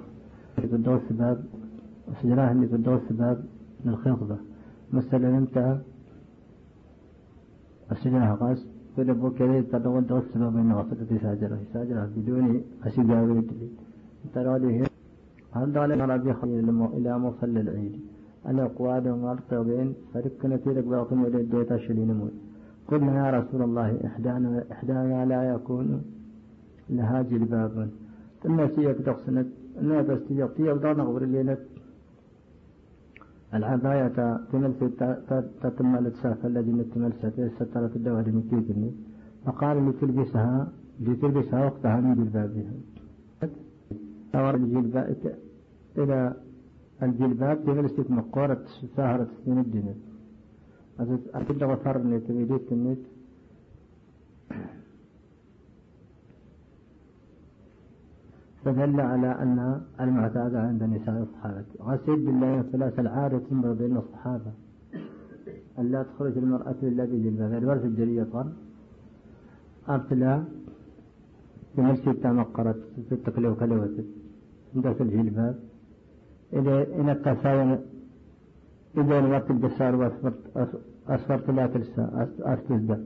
[0.58, 1.44] بدور سباب
[2.22, 3.44] سجراه اللي بدور سباب
[3.84, 4.36] للخطبة
[4.92, 5.76] مثلا أنت
[7.92, 11.58] السجرة قاس كده بو كده تدور دور سباب إنه وصلت ساجرة.
[11.72, 12.46] ساجرة بدون
[12.86, 13.42] أسيب جاوي
[14.34, 14.86] ترى هذه
[15.56, 15.94] هذا على
[16.96, 17.94] إلى مصلى العيد؟
[18.48, 22.10] الأقوال والقوين فركنا تلك باطن وديت شلين
[22.88, 25.88] قلنا يا رسول الله إحدانا إحدانا لا يكون
[26.90, 27.74] لها جلباب
[28.42, 29.48] ثم سيك تقصنت
[29.80, 31.56] أنها تستيق تيق دون غبر الليلة.
[33.54, 34.78] العباية تملس
[35.62, 38.90] تتملت سافة الذي تملست سترت الدوار من كيكني
[39.44, 40.68] فقال لتلبسها
[41.00, 42.72] لتلبسها وقتها من جلبابها.
[44.34, 45.16] الجلباب
[45.98, 46.34] إلى
[47.02, 48.64] الجلباب جلست مقارة
[48.96, 49.94] سهرة سنين الدنيا.
[51.34, 52.98] أكيد غفر نت ويديت النت.
[58.66, 61.64] فدل على أن المعتاد عند نساء الصحابة.
[61.82, 64.52] غسيل بالله ثلاث العادة تمر بين الصحابة.
[65.78, 68.48] ألا تخرج المرأة إلا بجلباب الورث الجرية طال
[69.88, 70.44] أبتلى
[71.74, 73.90] في نفس التمقرت في التقلية وكلوة
[74.74, 75.54] عندك الجلباب
[76.52, 77.78] إذا إن التساوم.
[78.98, 79.92] إذا وقت الجسار
[81.08, 82.26] وأسفرت لا تلسى.
[82.40, 82.96] أستزدى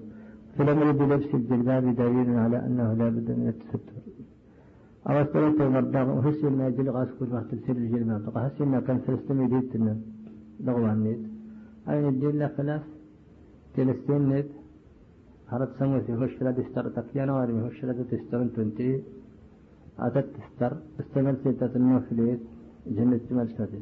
[0.56, 3.99] فلم يرد لبس الجلباب دليل على أنه لا بد من التستر.
[5.08, 8.98] أو استويت المرضى وهسي ما يجل غاس كل وقت تلسل الجلباب بقى هسي ما كان
[9.06, 9.96] سلستمي ديتنا
[10.64, 11.22] لغوان نيت
[11.88, 12.82] أين الدين لا فلاس
[13.74, 14.50] تلستين نيت
[15.50, 16.84] هرت سموث يهوش لا تستر.
[16.88, 18.46] تقيانا وارمي يهوش لا تستر.
[18.56, 19.02] تنتي
[19.98, 20.72] أتت تستر.
[21.00, 22.40] استمر سيتة النوفليت
[22.96, 23.72] جنة مرسد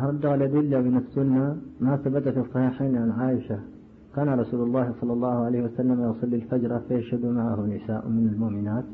[0.00, 1.44] هرد على دلة من السنة
[1.80, 3.58] ما ثبت في الصحيحين عن عائشة.
[4.16, 8.84] كان رسول الله صلى الله عليه وسلم يصلي الفجر فيشهد معه نساء من المؤمنات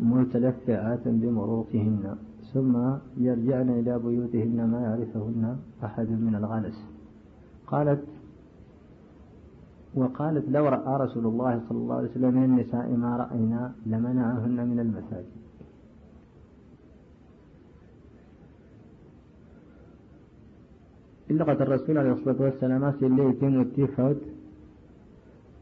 [0.00, 2.16] متلفعات بمروطهن
[2.54, 2.74] ثم
[3.16, 6.78] يرجعن إلى بيوتهن ما يعرفهن أحد من الغلس.
[7.66, 8.04] قالت
[9.94, 14.80] وقالت لو رأى رسول الله صلى الله عليه وسلم من النساء ما رأينا لمنعهن من
[14.80, 15.36] المساجد.
[21.30, 24.35] لغة الرسول عليه الصلاة والسلام اللي يتم التفاوت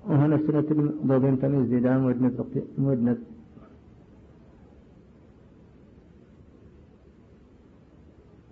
[0.09, 0.69] وهنا سنة
[1.09, 2.37] ضوبين تميز دام مدنة
[2.79, 3.19] مدنة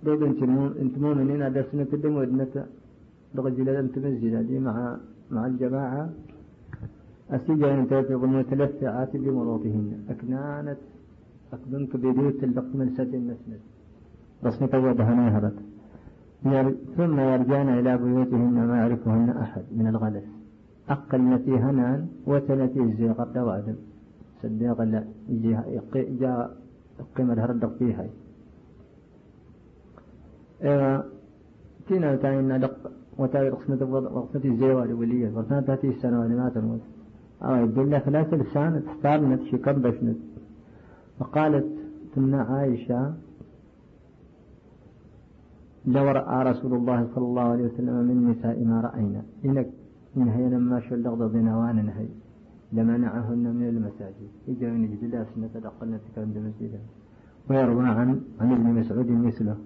[0.05, 0.33] ضوبين
[0.83, 2.55] انت مؤمنين على سنة الدم مدنة
[3.37, 4.97] رجل انت مسجد دي مع
[5.31, 6.11] مع الجماعة.
[7.33, 10.81] السجن انت المتلفعات بمروطهن أكنانت
[11.53, 13.61] أكبنك بديت اللقم السد المسند.
[14.45, 15.59] رسمك وضحنا هرت
[16.97, 20.42] ثم يرجعن إلى بيوتهن ما يعرفهن أحد من الغلس.
[20.89, 23.75] أقل نتي هنان وتنتي الزيغ الدوادم
[24.43, 25.05] صديق لا
[26.21, 26.57] جاء
[27.17, 28.07] قيمة هردق فيها
[30.63, 31.05] إيه
[31.89, 36.81] تينا تاين دق وتاي رقصنة رقصنة الزيوال ولية ورثنا تاتي السنة ما تموت
[37.43, 40.17] أو يقول لك ثلاث لسان تستارنت شي كبشنت
[41.19, 41.67] فقالت
[42.15, 43.15] تمنع عائشة
[45.87, 49.23] لو رأى رسول الله صلى الله عليه وسلم من نساء ما رأينا.
[49.45, 49.69] إنك
[50.17, 52.09] إن هي لما شو اللغض وأنا نهي.
[52.73, 54.31] لمنعهن من المساجد.
[54.49, 56.81] إجا من جدلا سنة دقلنا تكرم مسجدا
[57.51, 59.57] ويروى عن عن ابن مسعود مثله.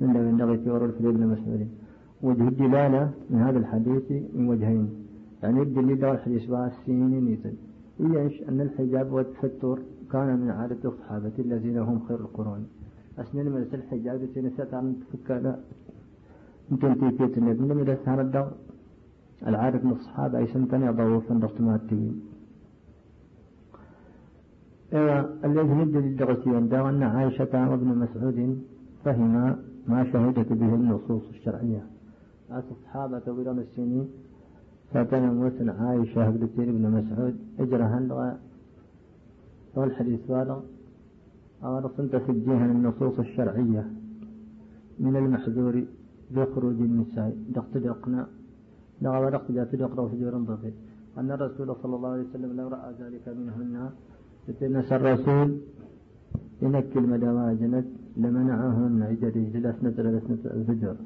[0.00, 1.68] من لم ينبغي في في ابن مسعود.
[2.22, 4.88] وجه الدلالة من هذا الحديث من وجهين.
[5.42, 7.54] يعني الدليل على الحديث السنين نيتن
[8.00, 9.78] إيش أن الحجاب والتستر
[10.12, 12.66] كان من عادة الصحابة الذين هم خير القرون.
[13.18, 15.44] أسنين من الحجاب سنسات عن تفكر.
[16.70, 18.50] يمكن تيكيت النبي من إذا الدور
[19.46, 21.34] العارف من الصحابة أي سنتني ضعوفا
[21.74, 22.20] التوين
[25.44, 28.62] الذي ندى للدغسي وندى أن عائشة وابن مسعود
[29.04, 31.82] فهما ما شهدت به النصوص الشرعية.
[32.52, 34.08] الصحابة طويل السنين
[34.92, 38.38] فتنموت عائشة بنتين ابن مسعود اللغة
[39.74, 40.62] والحديث هذا
[41.64, 43.84] أو صنت سجيها النصوص الشرعية.
[44.98, 45.84] من المحذور
[46.30, 47.36] بخروج النساء.
[47.54, 48.26] دقت دقنا
[50.02, 50.72] وسجور ضفي.
[51.18, 53.90] أن الرسول صلى الله عليه وسلم لو رأى ذلك منهن
[54.46, 55.48] فتنس الرسول
[56.62, 57.86] ينكل مدواجنت
[58.16, 60.96] لمنعهن عجري للأسنة للأسنة الفجر.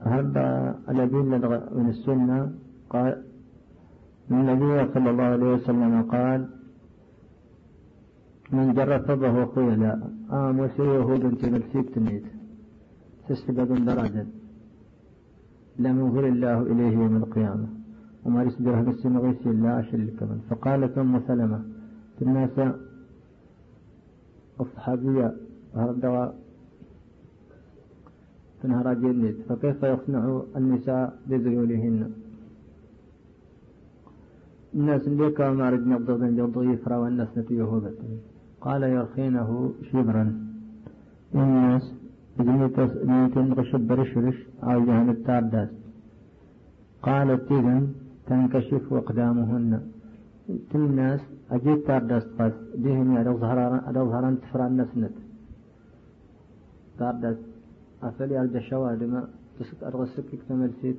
[0.00, 0.46] هذا
[0.88, 2.52] الأدلة من السنة.
[2.90, 3.22] قال
[4.30, 6.40] النبي صلى الله عليه وسلم قال
[8.52, 9.92] من جر فضه خيلا
[10.30, 12.26] آم وسيه بنت ملسيب تنيت
[13.28, 14.26] تسبب درجة.
[15.78, 17.66] لم يغفر الله إليه يوم القيامة.
[18.24, 21.60] وما يصبر هذا السنة غيسي الله أشل كمن فقالت أم سلمة
[22.22, 22.74] الناس
[24.60, 25.34] الصحابية
[25.74, 26.34] هذا
[28.62, 32.10] تنهر جلد؟ فكيف يصنع النساء بذيولهن؟
[34.74, 37.62] الناس اللي كانوا ما رجنا بضغط جلد يفرى والناس نتيه
[38.60, 40.24] قال يرخينه شبرا
[41.34, 41.92] الناس
[42.38, 45.68] بزميتين غشب برشرش أو جهن التارداس
[47.02, 47.82] قالت إذن
[48.26, 49.72] تنكشف أقدامهن
[50.74, 51.20] الناس
[51.50, 52.52] أجيب تارداس قاس.
[52.76, 53.30] ديهم على
[54.10, 55.16] ظهران تفران نسنت.
[56.98, 57.36] تارداس
[58.02, 60.96] أفلي أرجع شوادما تسك أرغسك اكتمل سيت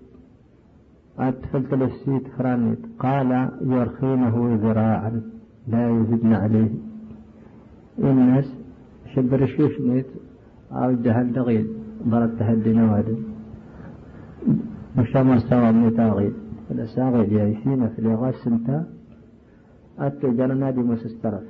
[1.20, 2.80] أتفلت السيت فرانيت.
[3.00, 5.22] قال يرخينه ذراعا.
[5.68, 6.72] لا يزدن عليه.
[8.00, 8.54] الناس
[9.14, 10.06] شبر الشيش نيت.
[10.76, 11.68] أو جهل دغيل
[12.08, 13.20] ضرب تهدي نوادم
[14.98, 16.34] مشامر سوا من تاغيل
[16.70, 18.86] فالأساغيل يعيشين في الإغاث سنتا.
[20.00, 21.44] أتى جرنا دي مسسترف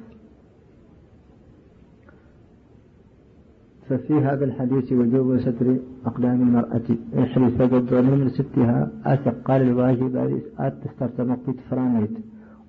[3.89, 6.87] ففي هذا الحديث وجوب ستر أقدام المرأة.
[7.13, 8.91] يحري سجد من ستها.
[9.05, 10.15] أثق قال الواجب
[10.59, 11.37] أت تستر
[11.69, 12.17] فرانيت.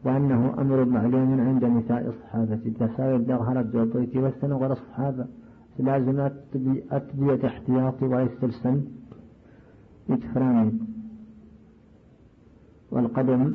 [0.05, 2.61] وأنه أمر معلوم عند نساء الصحابة.
[2.81, 5.27] تساوي الدغهرة جوطيت والسنغر الصحابة.
[5.79, 6.21] لازم
[6.91, 8.85] أتبية احتياطي ويستلسن
[10.09, 10.75] يتفرانيت
[12.91, 13.55] والقدم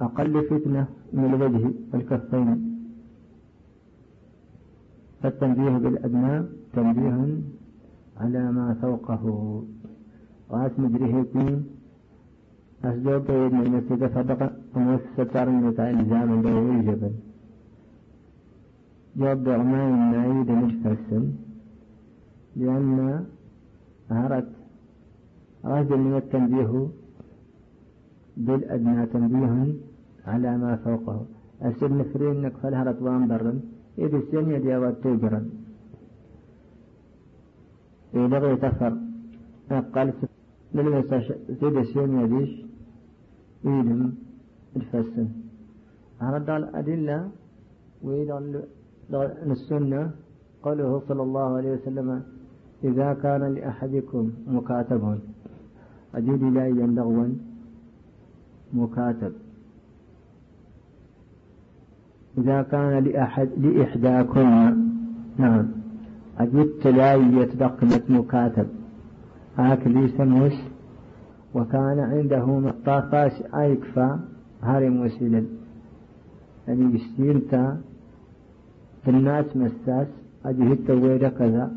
[0.00, 2.78] أقل فتنة من الوجه والكفين.
[5.22, 7.38] فالتنبيه بالأدنى تنبيه
[8.16, 9.24] على ما فوقه.
[10.50, 11.66] وأس مجريه كين
[12.84, 17.12] أسدوك طيب من نفسك صدق ومستر من إلزام دوري جبل
[19.16, 21.24] جواب دعمان النعيد مجفرسن
[22.58, 23.24] لأن
[24.10, 24.48] أهرت
[25.64, 26.72] رجل من التنبيه
[28.36, 29.74] بالأدنى تنبيه
[30.26, 31.18] على ما فوقه.
[31.62, 33.58] أسد نفرين إنك فالهرت وانبرن
[33.98, 35.46] إذ السنة ديوات توجرن
[38.32, 38.92] بغي تفر
[39.94, 40.08] قال
[40.74, 40.84] من
[41.60, 42.52] زيد السيوم يديش
[43.66, 44.00] إيدم
[44.76, 45.28] الفسن
[46.18, 47.18] هذا الأدلة
[48.02, 48.36] وإذا
[49.52, 50.10] السنة
[50.62, 52.08] قوله صلى الله عليه وسلم
[52.84, 55.18] إذا كان لأحدكم مكاتب
[56.14, 57.28] أجد لا ينبغوا
[58.72, 59.32] مكاتب.
[62.38, 64.76] إذا كان لأحد لإحداكم
[65.38, 65.68] نعم
[66.38, 68.66] أجدت لاية بقمة مكاتب.
[69.58, 70.52] آكل سموس
[71.54, 74.18] وكان عنده مطافاس أيكفى
[74.62, 75.46] هارم وسيلل
[76.68, 77.80] يعني يستيلتا
[79.08, 80.06] الناس مساس
[80.44, 81.72] أجهد تويدا كذا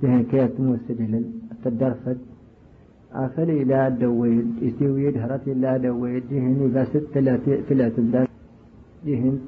[0.00, 1.24] تهن كيف موسلل
[1.64, 2.16] تدرفت
[3.12, 8.28] أفلي لا دويد يستويد هرتي لا دويد جهني بس ثلاث ثلاث بس
[9.06, 9.38] جهن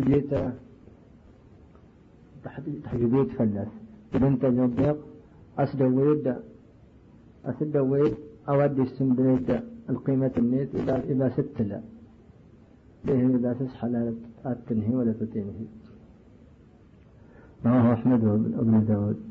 [0.00, 0.32] جيت
[2.84, 3.68] تحجبيت فلس.
[4.14, 4.98] بنت جنبيق
[5.58, 6.34] أسدويد
[7.44, 8.14] أسدويد
[8.48, 9.48] أودي السنبنيت
[9.90, 11.80] القيمة النيت إذا إذا ست لا.
[13.04, 14.14] به إذا تصحى لا
[14.68, 15.66] تنهي ولا تنهي
[17.66, 19.29] رواه أحمد وابن داود.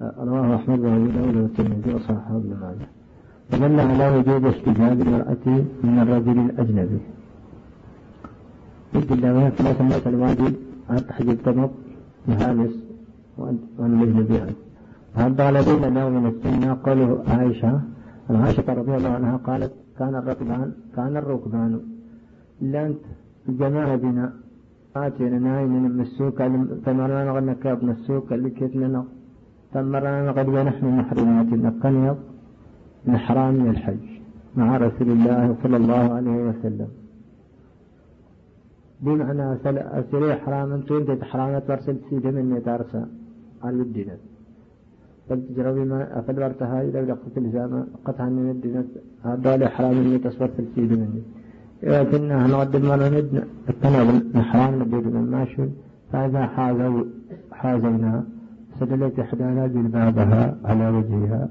[0.00, 2.88] رواه أحمد وأبو داود والترمذي وصححه ابن ماجه.
[3.52, 5.46] ودل على وجوب استجاب المرأة
[5.84, 7.00] من الرجل الأجنبي.
[9.22, 10.54] له ثلاث مرات الواجب
[10.90, 11.70] على تحجيب طبق
[12.28, 12.74] يهالس
[13.38, 14.36] وأن الأجنبي
[15.40, 17.80] على دين أنه من السنة؟ قوله عائشة
[18.30, 21.80] عائشة رضي الله عنها قالت كان الركبان كان الركبان
[22.60, 22.98] لانت
[23.48, 24.32] الجماعة بنا
[24.96, 26.38] آتينا ناين من السوق
[26.86, 29.04] تمرنا غنى من السوق اللي لنا
[29.72, 32.18] تمرنا قد ونحن محرمات نقنيض
[33.06, 34.06] من حرام الحج
[34.58, 36.90] مع رسول الله صلى الله عليه وسلم.
[39.04, 39.44] بمعنى
[40.00, 43.02] أسري حرام أنت وانت حرامة ترسل سيدة مني تارسا
[43.64, 44.10] على الدين
[45.28, 48.84] فالتجرى بما أفل ورتها إذا لقت الزامة قطعا من الدين
[49.24, 51.22] هذا حرام مني تصور سيدة مني.
[51.82, 54.08] لكنها نقدم ما نريد الطلب
[54.38, 55.64] الحرام نبيد من ماشي
[56.12, 57.04] فإذا حازوا
[57.60, 58.24] حازينا
[58.78, 61.42] سدلت إحدانا جلبابها على وجهها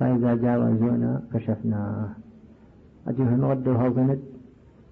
[0.00, 2.08] فإذا جاوزونا كشفناه.
[3.08, 4.20] أجيها نغدوها وغند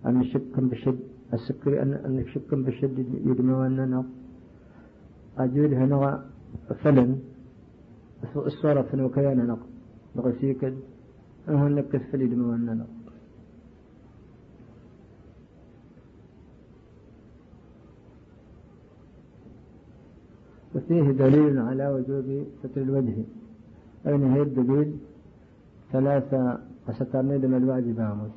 [0.06, 0.98] أن نشكم بشد
[1.34, 2.96] السكر أن نشكم بشد
[3.28, 4.04] يدموننا
[5.38, 6.12] أجيلها نغى
[6.82, 7.18] فلن
[8.36, 9.62] الصورة فنو كيانا نق
[10.16, 10.74] نغسيكد
[11.48, 12.86] أهن نكس فليدموننا
[20.78, 23.14] وفيه دليل على وجوب ستر الوجه.
[24.06, 24.96] أين هي الدليل؟
[25.92, 26.58] ثلاثة
[26.92, 28.30] سترني من الواجب باموس.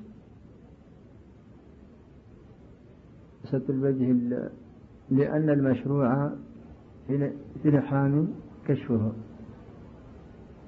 [3.44, 4.08] ستر الوجه
[5.12, 6.30] لأن المشروع
[7.64, 8.28] في الإحرام
[8.68, 9.12] كشفه.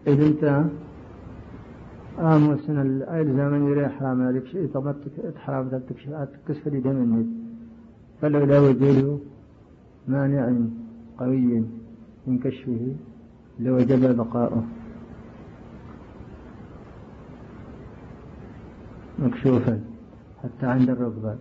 [0.08, 0.66] إذا أنت
[2.20, 4.96] آموس ألزم من يري إحرام هذيك شيء طبعا
[5.36, 5.70] تحرام
[6.48, 7.26] تكشف لي دم
[8.22, 9.18] فلولا وجوده
[10.08, 10.52] مانع
[11.20, 11.64] قوي
[12.28, 12.96] من كشفه
[13.60, 14.64] لوجب بقاؤه.
[19.20, 19.76] مكشوفا
[20.44, 21.36] حتى عند الركبة.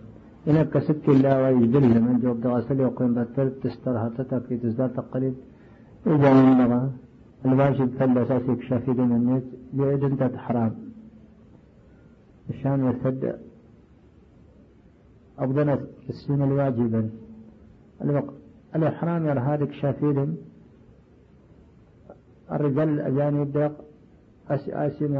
[0.47, 3.23] إنك كسبت الله ويجدل من جوب دغسل يقوم
[3.63, 5.35] تسترها تتاكي تزداد تقليد.
[6.07, 6.91] إذا من
[7.45, 9.43] الواجب فالأساس يكشف دون النت
[9.73, 10.73] بعيد انت حرام.
[12.49, 13.39] الشان يسد
[15.39, 17.09] أفضل السنة الواجبا
[18.01, 18.42] الوقت
[18.75, 20.35] الإحرام يرى هذا شافيل
[22.51, 23.75] الرجال الأجانب دق
[24.49, 25.17] أس أسين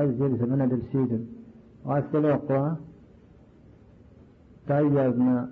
[0.00, 1.22] أزيل زمن السيدن
[1.84, 2.76] وأسلو قوى
[4.68, 5.50] تايجنا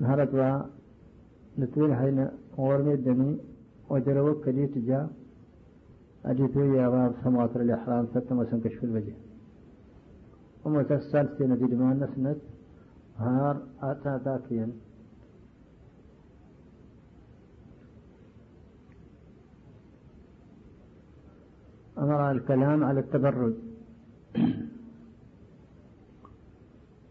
[0.00, 0.32] نهرت
[1.58, 3.38] نتوين حين ورمي الدني
[3.90, 5.08] وجروا كدي تجا.
[6.24, 9.14] أجيتو يا باب سماطر الإحرام ستة مسن كشف الوجه.
[11.12, 12.40] سنة دي ما نسنت
[13.18, 14.66] هار أتا تاكيا
[22.00, 23.54] أمر الكلام على التبرج.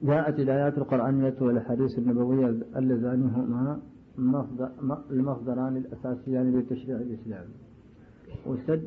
[0.01, 3.23] جاءت الآيات القرآنية والأحاديث النبوية اللذان
[4.17, 4.45] هما
[5.11, 7.53] المصدران الأساسيان للتشريع الإسلامي
[8.45, 8.83] وسد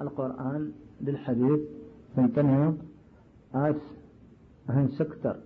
[0.00, 1.60] القرآن بالحديث
[2.16, 2.76] فانتنه
[3.54, 3.76] آس
[4.70, 5.36] أهن سكتر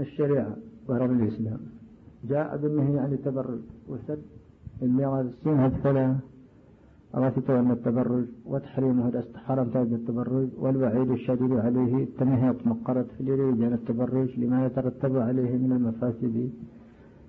[0.00, 0.56] الشريعة
[0.88, 1.60] وهرب الإسلام.
[2.24, 3.60] جاء بالنهي عن التبرج.
[3.88, 4.22] وسد
[4.82, 6.16] اللي غادسين هالثلاث
[7.16, 12.50] أغاثته أن التبرج وتحريمه حرم تاج التبرج والوعيد الشديد عليه التنهي
[13.14, 16.50] في اليريد عن التبرج لما يترتب عليه من المفاسد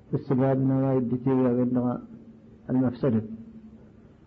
[0.09, 1.77] في السباب نوائب دتيوية بين
[2.69, 3.21] المفسدة.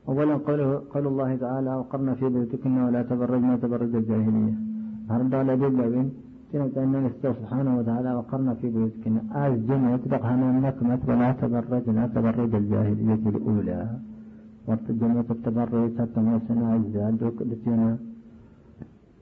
[0.09, 4.55] أولا قوله قول الله تعالى وقرنا في بيوتكن ولا تبرجنا تبرج الجاهلية.
[5.11, 5.57] هرد على
[5.89, 6.13] بين
[6.53, 6.95] سنة أن
[7.33, 9.15] سبحانه وتعالى وقرنا في بيوتكن.
[9.33, 10.35] آز جمع يتبقى
[10.67, 13.81] نكمت ولا تبرجنا تبرج الجاهلية الأولى.
[14.67, 17.99] والجميع التبرع تتم سنة عزة دوك دتينا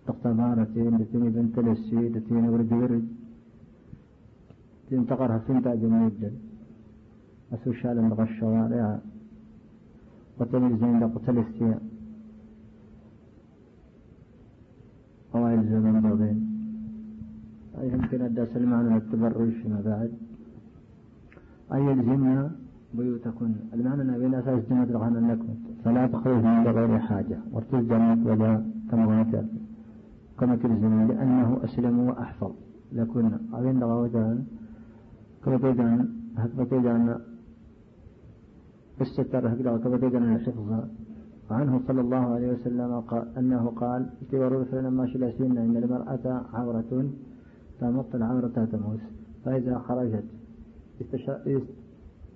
[0.06, 3.06] تختبارتين دتيني بنت لسي دتيني ورد ورد
[4.88, 6.32] تنتقرها سنتا جميل
[7.52, 8.98] أسو شالا الشوارع
[10.38, 11.82] وتميزين لقتل السياء
[15.34, 15.96] أوائل زمن
[17.78, 20.12] أي يمكن أدى سلمان التبرج فيما بعد
[21.74, 22.50] أي الزمنا
[22.94, 23.52] بيوتكن.
[23.74, 27.38] المعنى أن بين أساس جنة الغنى أنكم فلا تخرج من غير حاجة.
[27.52, 29.44] وارتجمت ولا تمغات
[30.38, 32.52] كما تلزم لأنه أسلم وأحفظ.
[32.92, 34.44] لكن أبين دغوجان
[35.44, 37.18] كما تجان هكذا تجان
[39.00, 40.68] الستر هكذا كما تجان الحفظ.
[41.50, 47.10] عنه صلى الله عليه وسلم قال أنه قال اتبروا فلما شلسين إن المرأة عورة
[47.80, 49.00] تمط العورة تموس
[49.44, 50.24] فإذا خرجت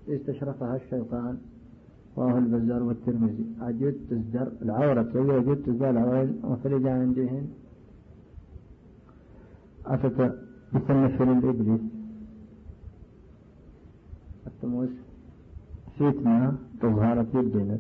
[0.09, 1.39] استشرفها الشيطان
[2.17, 3.47] وهو البزار والترمذي.
[3.61, 7.47] أجد تزدر العورة وهي أجد تزدر العورة وفرج عندهن.
[9.87, 10.39] أتت
[10.75, 11.81] بتنفر الإبليس.
[14.47, 14.91] التموس
[15.99, 17.79] فتنة تظهر في الجنة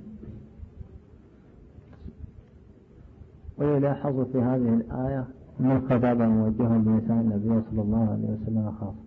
[3.58, 5.26] ويلاحظ في هذه الآية
[5.60, 9.03] أن الخطاب موجه لنساء النبي صلى الله عليه وسلم خاصة.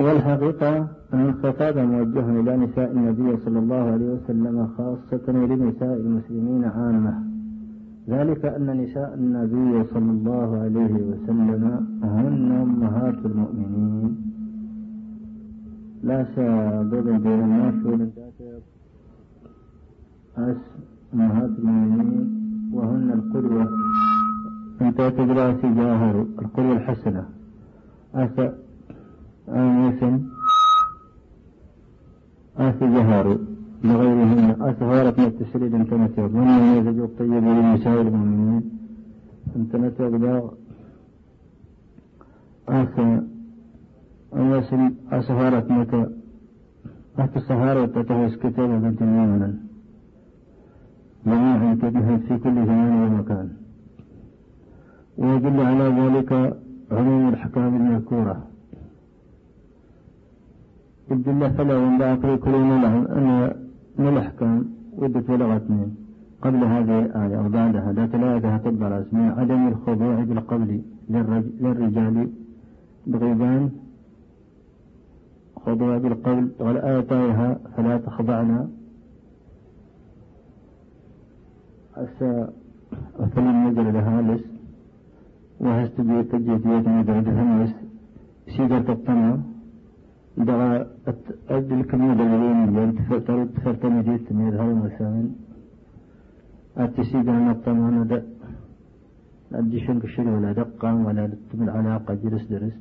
[0.00, 0.78] والحقيقة
[1.14, 7.22] أن الخطاب موجه إلى نساء النبي صلى الله عليه وسلم خاصة ولنساء المسلمين عامة.
[8.08, 14.16] ذلك أن نساء النبي صلى الله عليه وسلم هن أمهات المؤمنين.
[16.02, 18.10] لا سبب بين الناس
[20.38, 20.56] أس
[21.14, 22.26] أمهات المؤمنين
[22.72, 23.68] وهن القدوة.
[24.82, 27.24] أنت تدرى سجاهر القدوة الحسنة.
[29.48, 30.22] أس آنيس
[32.58, 33.38] آس جهار
[33.84, 38.62] لغيرهن آس هارت من التشريد تنتيب ومن المزج الطيب للنساء المؤمنين.
[39.56, 40.44] أن تنتيب داغ
[42.68, 42.98] آس
[44.32, 44.74] آس
[45.12, 46.06] آس هارت متى
[47.18, 49.54] أهت السهارة تتهوس كتابة بنت مؤمنا
[51.26, 53.48] جميعا تجهد في كل زمان ومكان.
[55.18, 56.30] ويدل على ذلك
[56.92, 58.55] عموم الأحكام المذكورة.
[61.10, 63.52] عبد الله فلا ينبع في كل ملعن أن
[63.98, 65.96] من الأحكام ودت ولغة اثنين
[66.42, 67.92] قبل هذه الآية أو بعدها.
[67.92, 70.82] ذات الآية تدبر اسمها عدم الخضوع بالقبل
[71.60, 72.28] للرجال.
[73.06, 73.70] بغيبان.
[75.56, 78.68] خضوع بالقول والآيتها فلا تخضعنا
[81.96, 82.52] أسا
[83.18, 84.44] أفلم نجر لها لس.
[85.60, 87.74] وهستجي تجيتيات نجر لها لس.
[88.56, 89.36] سيدة الطمع.
[90.38, 90.86] دغا
[91.50, 95.34] أدل كمية دليلين اللي تفرد تفرد مجيد تمير هاي مسامن.
[96.76, 98.22] أتسيد أنا الطمان دا
[99.54, 102.72] أدي شنك الشري ولا دقة ولا تمل علاقة جلس درس.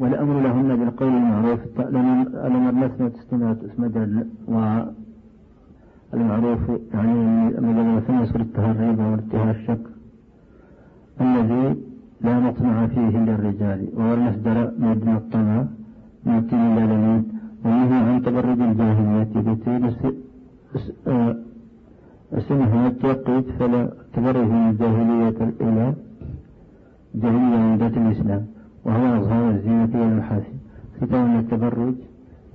[0.00, 1.60] والأمر لهن بالقول المعروف.
[1.80, 4.26] الأمر مثنى تستنات اسم دل.
[6.12, 6.60] والمعروف
[6.94, 7.14] يعني
[7.66, 9.84] مجال مثنى سر التهريب وارتهاء الشك.
[11.20, 11.89] الذي
[12.24, 15.64] لا مطمع فيه للرجال وهو المصدر مبنى الطمع
[16.26, 17.22] يأتي إلى لمين
[17.64, 20.12] ونهي عن تبرج الجاهلية التي
[22.38, 25.94] اسمها توقيت فلا تبرج من الجاهلية إلى
[27.14, 28.46] جاهلية من ذات الإسلام
[28.84, 30.56] وهو إظهار الزينة والمحاسن
[31.00, 31.94] ختام التبرج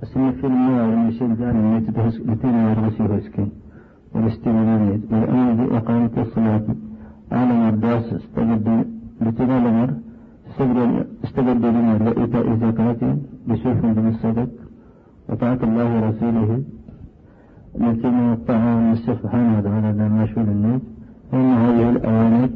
[0.02, 2.20] اسم في الماء والمشين دان يتبهس
[2.70, 3.50] يرغسي هسكين
[4.14, 6.66] والاستمرارية والأمر بإقامة الصلاة
[7.32, 9.90] على مرداس استجد بتبع الأمر
[11.24, 13.16] استجد لنا لإيتاء زكاة
[13.48, 14.48] بشرف من الصدق
[15.28, 16.62] وطاعة الله ورسوله.
[17.80, 20.80] التي من الطعام سبحانه وتعالى لا مشهور الناس
[21.32, 22.48] وإن هذه الأوامر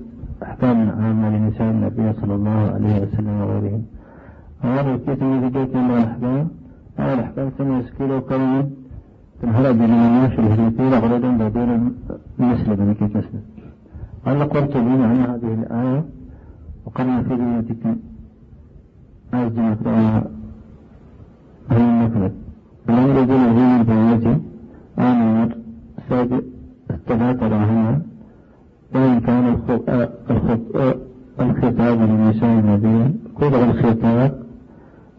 [0.42, 3.82] أحكام عامة لنساء النبي صلى الله عليه وسلم وغيرهم
[4.64, 6.48] الكيس الذي جاءت من الأحكام
[6.98, 8.70] هذه الأحكام ثم يسكيل كلمة
[9.42, 11.92] تنهرب من الناس الهجرتين غردا بعدين
[12.40, 13.42] المسلم كيف مسلم؟
[14.26, 16.04] قال قرطبي عن هذه الآية
[16.90, 17.84] وقرن في ذمتك
[19.34, 19.86] أرجمت
[21.70, 22.32] هل المفرد
[22.88, 24.40] ولم يكن هذه البيوت
[24.98, 25.56] آمنر
[26.08, 26.42] سابق
[26.90, 28.00] الثلاثة راهنا
[28.94, 29.44] وإن كان
[31.40, 34.32] الخطاب للنساء النبي قرأ الخطاب.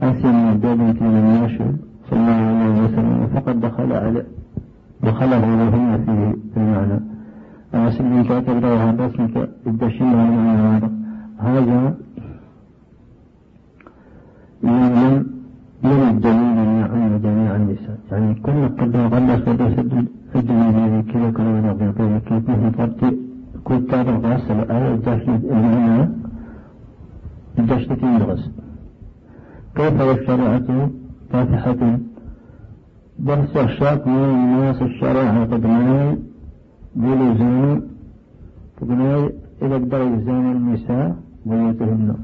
[0.01, 1.71] أسيا من الدولة من الناشر
[2.09, 3.27] صلى الله عليه وسلم.
[3.35, 4.25] فقد دخل على
[5.03, 6.03] دخله لهن
[6.53, 6.99] في المعنى.
[7.73, 11.00] أسل من كاتب روها باسمك الدشين والمعنى هذا
[11.43, 11.95] يعلم
[15.83, 17.97] من الدليل يعم جميع النساء.
[18.11, 19.75] يعني كل قد غلس ودس
[20.35, 23.01] الدليل كذا كلام نبي كيف نفرت
[23.63, 23.93] كنت
[24.25, 26.09] غسل آية الجاشد المعنى
[27.59, 28.51] الجاشد يغسل
[29.75, 30.89] كيف والشريعة
[31.31, 31.81] فاتحة.
[33.19, 36.17] درس الشاك من الناس الشريعة منعي
[36.95, 37.81] بلزوم
[38.77, 39.29] فقلنا
[39.61, 41.15] إذا قدر إلزام النساء.
[41.45, 42.15] بيوتهن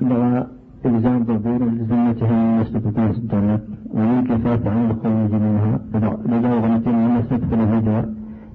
[0.00, 0.46] لغى
[0.86, 3.60] إلزام ضرورة لزمتها من مسجد في الجنة.
[3.94, 5.78] والانكفاف عن الخروج منها
[6.32, 8.08] لدى من مسجد في الهجرة.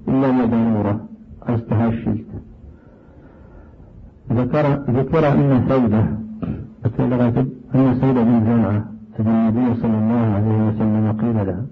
[0.07, 0.99] إلا لضرورة
[1.43, 2.25] أصلها الشلت
[4.31, 6.03] ذكر ذكر أن سيدة
[7.75, 8.83] أن سيدة بن زمعة
[9.19, 11.65] النبي صلى الله عليه وسلم قيل لها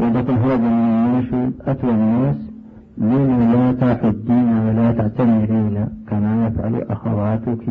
[0.00, 2.36] يدخل هذا من المنشد أتوى الناس
[3.02, 5.76] لم لا تحجين ولا تعتمرين
[6.08, 7.64] كما يفعل أخواتك.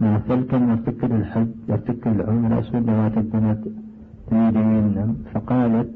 [0.00, 3.62] ما فلكم يرتكب الحج يرتكب العمرة سنوات البنات
[4.30, 5.16] تريدين.
[5.32, 5.90] فقالت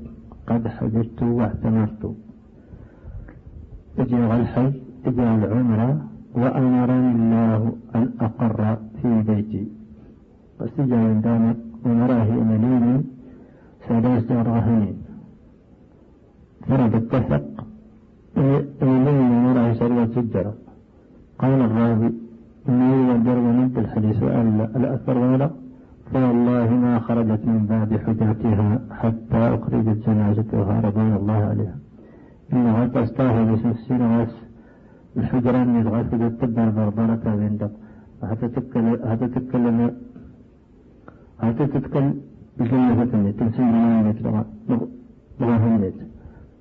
[0.47, 2.03] قد حججت واعتمرت.
[3.99, 4.75] اجعل الحج
[5.07, 5.91] اجعل العمرة
[6.35, 9.65] وأمرني الله أن أقر في بيتي.
[10.61, 12.97] واستجعل دامك ومراه مليني
[13.89, 14.97] ثلاث راهنين
[16.69, 17.52] فرد اتفق
[18.37, 20.55] إليه مراه سرية سجرة
[21.39, 22.13] قال الراوي
[22.69, 25.51] إنه يقدر من الحديث وألا الأثر ولا
[26.13, 31.77] فوالله ما خرجت من باب حجرتها حتى أخرجت جنازتها رضوان الله عليها
[32.53, 34.35] إنها تستاهل بسنسين غاس
[35.17, 36.07] الحجرة من الغاس
[36.41, 37.71] تبع البربرة عندك
[38.31, 39.79] حتى تتكلم حتى تتكلم
[41.43, 42.15] حتى تتكلم
[42.59, 44.15] بجنة النت تنسي من
[45.41, 45.95] لغة النت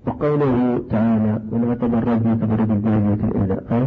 [0.08, 3.84] وقوله تعالى ولا تبرجنا تبرج الجاهلية الأولى أي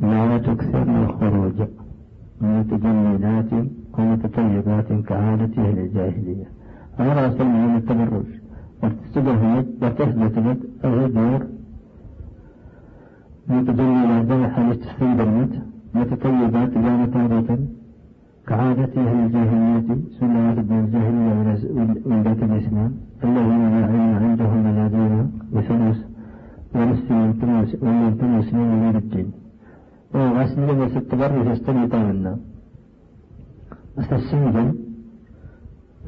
[0.00, 1.58] لا تكثرن الخروج
[2.40, 3.50] متجملات
[3.98, 6.46] ومتطيبات كعادة أهل الجاهلية
[7.00, 8.28] أمر أصل من التبرج
[8.82, 11.40] وتستدهمت وتثبتت الغدور
[13.48, 15.52] متجملات ذا حالة تستيبرمت
[15.94, 17.58] متطيبات لا مطابة
[18.48, 19.88] كعادة أهل الجاهلية
[20.20, 21.32] سنة ابن الجاهلية
[22.10, 22.92] من بيت الإسلام.
[23.24, 25.12] الذين علم عندهم ولا دين
[25.52, 25.84] ومسلم
[28.38, 29.28] مسلم من الدين.
[30.14, 30.68] وغسل
[31.50, 32.36] يستوي طاولنا
[33.98, 34.68] بس السنجل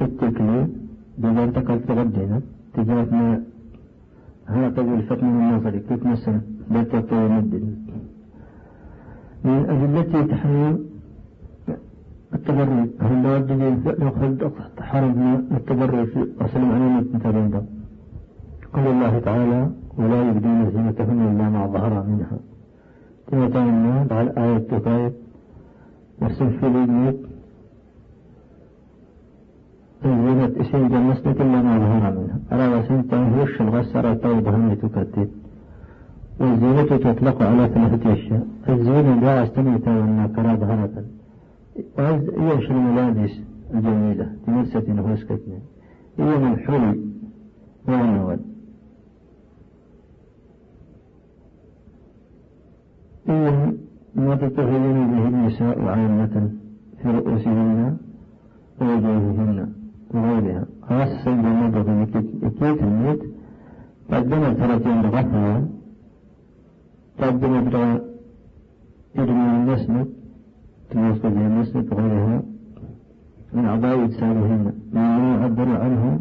[0.03, 0.69] التكليف
[1.19, 2.41] بما انتقل تغدينا.
[2.75, 3.43] تجاهنا
[4.47, 7.65] هذا طول فتن النظري كيف مثلا لا تطول مدن
[9.45, 10.88] من أدلة تحريم
[12.49, 13.53] التبرج هل نود
[14.01, 17.63] نأخذ حرمنا التبرج في أصل معنا مثلا
[18.73, 22.39] قال الله تعالى ولا يبدين زينتهن إلا ما ظهر منها.
[23.27, 25.13] تمتعنا على آية تطيب
[26.23, 27.21] وصف للميت
[30.05, 32.39] زينة اسم جمسنا كل ما ظهر منها.
[32.53, 35.29] ألا وسنت هوش الغسرة توضها من تكتب
[36.41, 38.47] والزينة تطلق على ثلاثة أشياء.
[38.69, 40.55] الزينة لا استميت والناكرة
[41.97, 43.31] ظهرة إيش الملابس
[43.75, 45.61] الجميلة؟ تمسة نفوس كتنين
[46.19, 47.01] هي من حلي
[47.89, 48.41] والنوال
[53.29, 53.79] إن
[54.15, 56.51] ما تتخذون به النساء عامة
[57.03, 57.97] في رؤوسهن
[58.81, 59.73] ووجوههن
[60.15, 60.67] وغيرها.
[60.83, 62.03] خاصة بالنظر
[62.43, 63.21] إكيت الميت
[64.13, 65.69] قدمت ثلاثين رغفها
[67.19, 67.75] قدمت
[69.19, 70.18] إرمي المسند
[70.91, 72.43] تواصل بها المسند وغيرها
[73.53, 76.21] من أعضاء إجسامهن مما يعبر عنه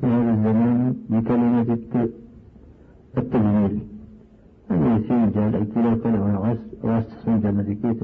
[0.00, 1.78] في هذا الزمان بكلمة
[3.18, 3.80] التجميل.
[4.70, 5.66] أنا يسير جال
[6.04, 7.96] وغس غس سنجا ملكية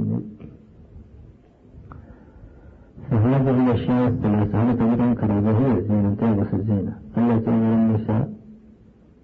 [3.11, 8.33] فهذه الأشياء الثلاثة تقريبا كرامة هي زينة تابس الزينة التي من النساء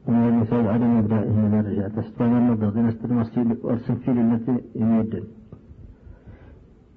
[0.08, 1.92] ومن النساء عدم إبدائه من الرجال.
[1.96, 5.24] تستوى النظر نستر مصير وأرسل في التي يمد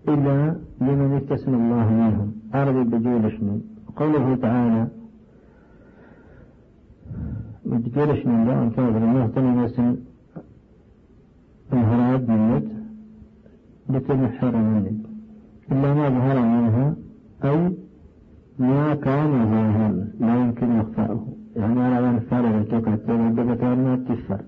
[0.07, 3.55] إلا لمن استثنى الله منهم عربي بجول شنو
[3.95, 4.87] قوله تعالى
[7.65, 9.67] بجول شنو لا أنت الله تنمى
[11.71, 12.65] ظهرت بالند
[13.89, 15.01] بتبحر منك
[15.71, 16.95] إلا ما ظهر منها
[17.43, 17.57] أو
[18.59, 24.41] ما كان ظاهرا لا يمكن إخفاؤه يعني أنا أنا فعل التوكل تبدأ ما تفر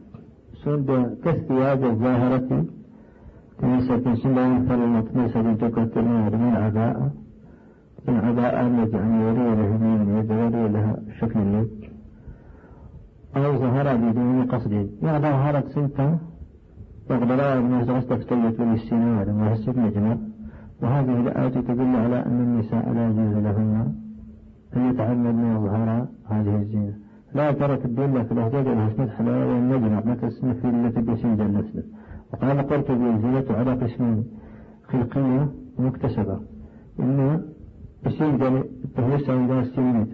[0.63, 2.65] سند كالثياب الظاهرة
[3.59, 6.01] تنسى تنسى لا ينفر المطمسة التوكل
[6.41, 7.11] من العباءة
[8.07, 11.69] من عباءة التي يعني يري له من يد يري لها شكل اليد
[13.35, 14.71] أو ظهر بدون قصد
[15.03, 16.17] يعني ظهرت سنته
[17.09, 20.17] وأغلبها الناس استفتيت من السنة ما هسك نجمة
[20.81, 23.93] وهذه الآية تدل على أن النساء لا يجوز لهن
[24.75, 26.93] أن يتعمدن إظهار هذه الزينة
[27.35, 31.83] لا ترى تدل في الأهداد الحسنة حلاوة والنجمة متى السنة في التي بسنجة النسل
[32.33, 34.23] وقال قرطبي الزينة على قسمين
[34.87, 35.47] خلقية
[35.79, 36.39] ومكتسبة
[36.99, 37.41] إن
[38.05, 38.63] بسنجة
[38.95, 40.07] تهوس عند السنة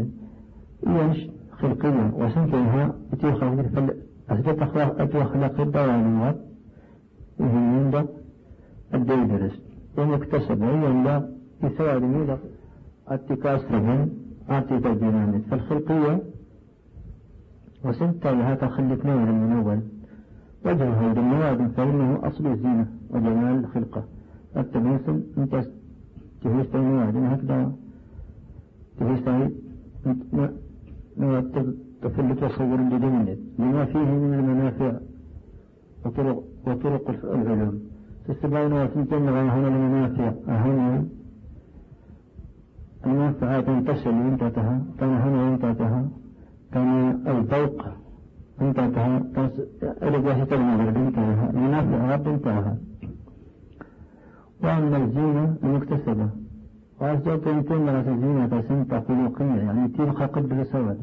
[0.84, 3.94] يعني خلقية وسنكيها بتي خلق فل
[4.30, 6.38] أثبت أخلاق أتو أخلاق الدوانيات
[7.40, 8.06] وهي من
[8.94, 9.62] الديدرس
[9.98, 11.30] ومكتسب وهي لا
[11.78, 12.38] سواد ميلا
[13.12, 14.10] التكاسرهم
[14.50, 16.22] أعطيت الجنانات فالخلقية
[17.86, 19.80] وسنت لها تخلق نور من أول
[20.66, 24.04] وجه هذا المواد فإنه أصل الزينة وجمال الخلقة.
[24.58, 25.64] التماثل أنت
[26.44, 27.72] تهيستوي مواد هكذا؟
[29.00, 29.50] تهيستوي
[31.18, 34.94] مواد تفل تصور جديد لما فيه من المنافع
[36.06, 37.80] وطرق وطرق العلوم.
[38.28, 40.34] تستبعون وتنتين هنا المنافع.
[40.48, 41.10] أهم
[43.06, 46.10] المنفعات تصل انتهتها كان هنا انتهتها
[46.74, 47.86] كان الذوق
[48.62, 49.22] انتهتها
[50.02, 52.78] رجاهة المغرب انتهها منافعات انتهها
[54.64, 56.30] وأما الزينة المكتسبة
[57.02, 60.98] وأسجلت يمكن لغة الزينة تسنت خلقية يعني تلقى قدر سواد.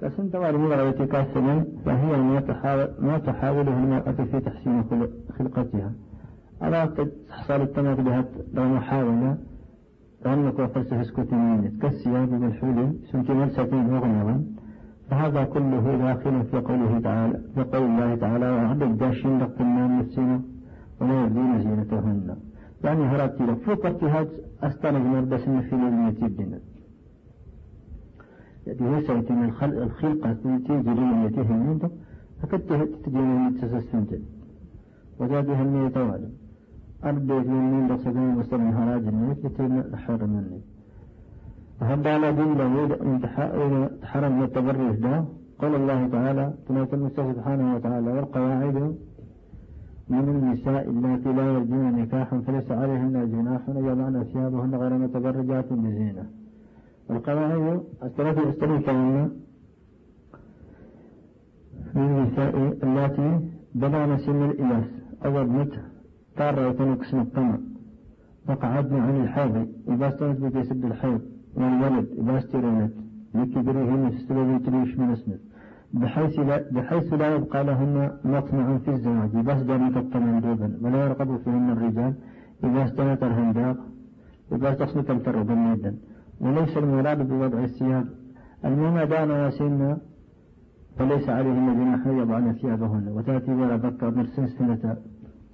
[0.00, 4.84] تسنت والمغرب تكاسلا فهي ما تحاول ما تحاوله المرأة في تحسين
[5.38, 5.92] خلقتها.
[6.62, 9.36] ألا تحصل التماثل بها لو محاولة
[10.24, 14.40] لأنك وفلسفة سكوتينية كالثياب والحلي سنت مرسة مغنوا
[15.10, 20.42] فهذا كله داخل في قوله تعالى في قول الله تعالى وعد الداشين لكم ما يسين
[21.00, 22.36] ولا يبدين زينتهن.
[22.84, 24.28] يعني هربت لك فوق ارتهاج
[24.62, 26.58] أستانج مردس في لازم يتبدنا
[28.66, 30.32] يعني وسعت من الخلق الخلقة
[30.66, 31.90] تيجي لميته منه
[32.42, 34.22] فقد تتجي من تسسنجل
[35.20, 36.32] وجابها الميت وعلم
[37.04, 40.60] أربيت من من بصدين وسلم هراج النيت لتين الحر مني.
[41.80, 43.20] وهذا على دين داود
[44.02, 45.24] تحرم التبرج ده؟
[45.60, 48.96] قال الله تعالى كما يقول سبحانه وتعالى والقواعد
[50.08, 56.26] من النساء اللاتي لا يرجون نكاحا فليس عليهن جناح يضعن ثيابهن غير متبرجات بزينة
[57.08, 59.30] والقواعد الثلاث يستلم
[61.94, 63.40] من النساء اللاتي
[63.74, 64.84] بلغن سن الإياس
[65.24, 65.82] أو ابنته
[66.36, 67.58] طار يكون قسم الطمع.
[68.48, 71.20] وقعدنا عن الحاضي إذا استنت يسد الحيض.
[71.58, 72.92] والولد إذا استرنت
[73.34, 75.38] لكبرهن تستلذي تريش من اسمه
[75.92, 79.30] بحيث لا, بحيث لا يبقى لهن مطمع في الزواج.
[79.30, 80.32] بس ذلك الطمع
[80.82, 82.14] ولا يرغب فيهن الرجال.
[82.64, 83.76] إذا استنت الهنداق
[84.52, 85.92] إذا تصمت الفرد جدا
[86.40, 88.06] وليس المراد بوضع الثياب.
[88.64, 89.96] المهم دان وسن
[90.98, 93.08] فليس عليهن جناح يضعن ثيابهن.
[93.08, 94.96] وتأتي ولا بكر مرسل سنة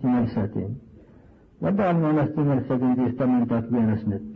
[0.02, 0.72] تمرساتين.
[1.62, 4.33] ودع المعنى تمرساتين دي استمن تكبير اسند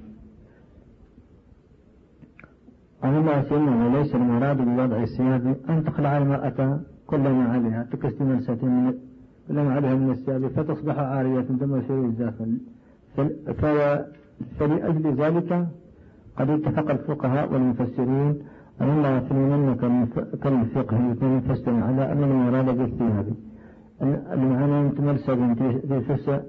[3.04, 7.88] أما سنة وليس المراد بوضع الثياب أن تخلع المرأة كل ما عليها
[8.20, 8.94] مرساتين من
[9.48, 12.58] كل ما عليها من الثياب فتصبح عارية ثم يصير الزافل
[14.58, 15.66] فلأجل ذلك
[16.38, 18.38] قد اتفق الفقهاء والمفسرين
[18.80, 19.76] أن الله يسلمن
[20.42, 23.26] كالفقه يفسر على أن المراد بالثياب
[24.32, 26.42] المعنى أن تمرسى في سسة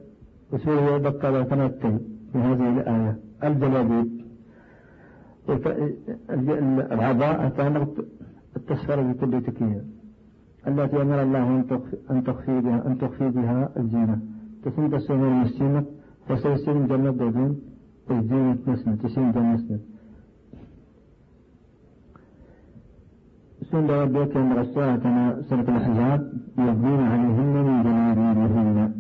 [0.54, 1.98] وسوريا بقى وتنتهي
[2.34, 3.16] في هذه الآية.
[3.44, 4.19] الجلابيب
[6.92, 7.90] العباءة كانت
[8.58, 9.84] التسفر بكل تكية
[10.68, 11.66] التي أمر الله
[12.12, 14.20] أن تخفي بها أن تخفي بها الزينة.
[14.64, 15.86] تسمى تسمى المسينة
[16.28, 17.60] فسيسين جنة دين
[18.12, 19.80] الزينة نسمة تسين جنة نسمة
[23.72, 28.94] سنة ربك أن رسالة سنة الأحزاب يبنين عليهن من جلابيبهن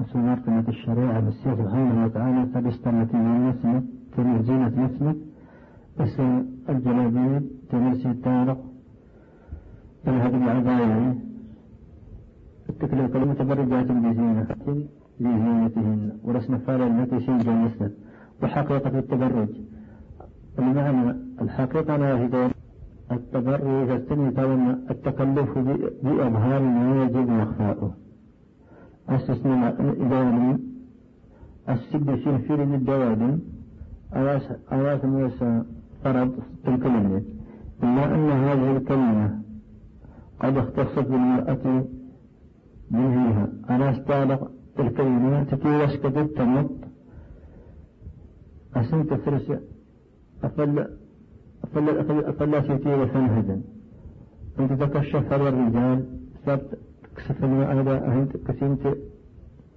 [0.00, 3.82] وسنة الشريعة بالسيف سبحانه وتعالى قد استمت من نسمة
[4.16, 5.14] تريد زينة نسمة.
[6.00, 6.20] بس
[6.68, 8.64] الجلابيب تمسي التارق
[10.04, 11.18] تذهب العباية
[12.68, 14.46] التكليف المتبرجات بزينة
[15.20, 16.12] لزينتهن.
[16.24, 17.94] ورسم فعل التي سيجا مسند
[18.42, 19.48] وحقيقة التبرج.
[20.58, 22.50] المعنى الحقيقة لا هي
[23.12, 25.58] التبرج السنة التكلف
[26.02, 27.94] بإظهار ما يجب إخفاؤه
[29.08, 30.58] استثناء إذا
[31.68, 33.38] السد في الدوادم
[34.16, 34.42] أواس
[34.72, 35.62] أواس موسى
[36.04, 36.32] فرض
[36.68, 37.22] الكلمة.
[37.82, 39.40] إلا أن هذه الكلمة
[40.40, 41.84] قد اختصت بالمرأة
[42.90, 44.50] منها أنا استعلق
[44.80, 46.70] الكلمة تتي وسكت التمط
[48.76, 49.52] أسنت فرس
[50.44, 50.86] أفل
[51.64, 53.60] أفل أفل أفل سيتي وسنهدا
[54.60, 56.04] أنت تكشف على الرجال
[56.46, 56.78] صرت
[57.16, 57.72] تكسف الماء
[58.12, 58.96] أنت كسنت.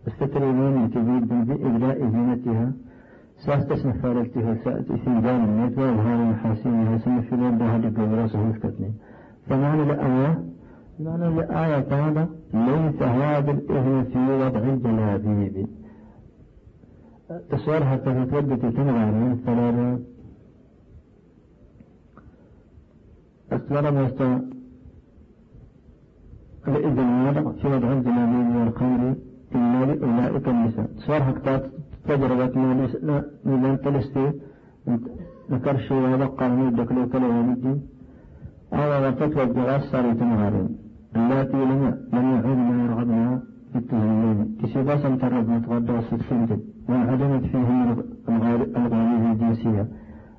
[0.07, 2.73] استتر الإمام تزيد بإبداء زينتها.
[3.45, 8.91] سأستسمح فارقتها سأتي في جانب وإظهار محاسنها سنفي لدها لقبراسه مسكتني
[9.47, 10.43] فمعنى الآية
[10.99, 15.67] معنى الآية هذا ليس هذا الإذن في وضع الجلابيب
[17.49, 19.99] تصورها تتودد تنغى من فلا
[23.51, 24.21] استمر وست
[26.67, 29.15] الإذن واضح في وضع الجلالين والخير
[29.55, 30.89] إلا لأولئك النساء.
[30.97, 31.63] صار حقات
[32.08, 32.53] تجربة
[33.45, 34.32] من تلستي
[35.51, 37.74] ذكر شيء ويبقى من الدكلو كلو ولدي
[38.74, 40.70] أو وفتوى الجواز صار يتمهارين
[41.16, 41.82] اللاتي لم
[42.14, 43.41] لم يعود ما يرغبنا
[43.72, 49.88] في التهليل كسيبا سمترد متغدى وستسنتد وانعدمت فيهم الغالية الجنسية.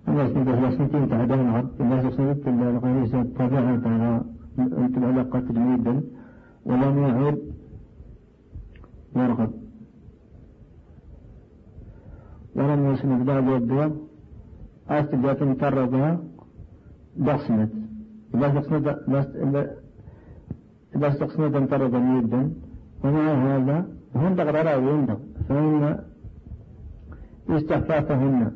[0.09, 4.21] الناس نبه لسنتين تعدم العرض الناس سنت الغريزة طبيعة على
[4.97, 5.95] العلاقة جيدا
[6.67, 7.39] ولم يعد
[9.17, 9.51] يرغب.
[12.59, 13.93] ولم يسند بعض الدول
[14.89, 16.11] أستجات متربها
[17.27, 17.73] بصمت
[18.35, 18.87] إذا استقصد
[20.97, 22.53] إذا استقصد متربا جدا.
[23.05, 25.99] ومع هذا هم تقرر ويندق فإن
[27.51, 28.53] استخفافهن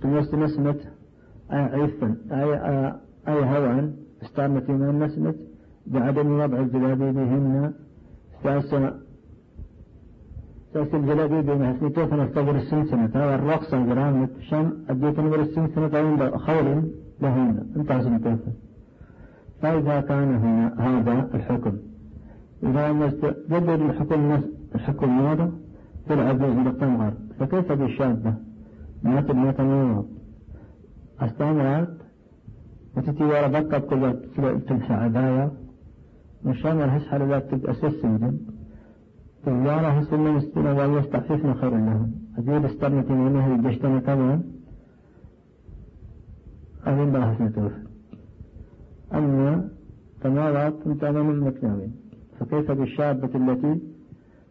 [0.00, 0.80] تمس نسمة
[1.52, 2.48] أي عفا أي,
[3.28, 5.34] أي هوى استعمت من نسمة
[5.86, 7.72] بعدم وضع الجلابيب بهن.
[10.72, 16.82] ساس الجلابيب بهن توفن استغر السنسنة هذا الرقص الجرامة شام أديت نمر السنسنة عند خير
[17.22, 18.52] لهن انت عزم توفن
[19.62, 21.72] فإذا كان هنا هذا الحكم.
[22.62, 22.92] إذا
[23.50, 24.40] جدد الحكم
[24.74, 25.50] الحكم هذا
[26.06, 28.34] في العجوز بالتمغر فكيف بالشابة
[29.02, 30.04] مات ابنة النور
[31.20, 31.96] أستمرت.
[32.96, 34.14] وتتي ورا بقى كل
[34.68, 35.52] تمسى عباية
[36.44, 38.36] مشان الهش حلوات تبقى سيسن
[39.46, 44.42] تزيارة هسنا مستنا ويستعففنا خير لهم أجيب استرنة من مهل الجشتنا كمان
[46.84, 47.82] أبين بها حسنة توفي
[49.14, 49.68] أما
[50.20, 51.92] تمارات انت أمام المكناوين
[52.40, 53.80] فكيف بالشابة التي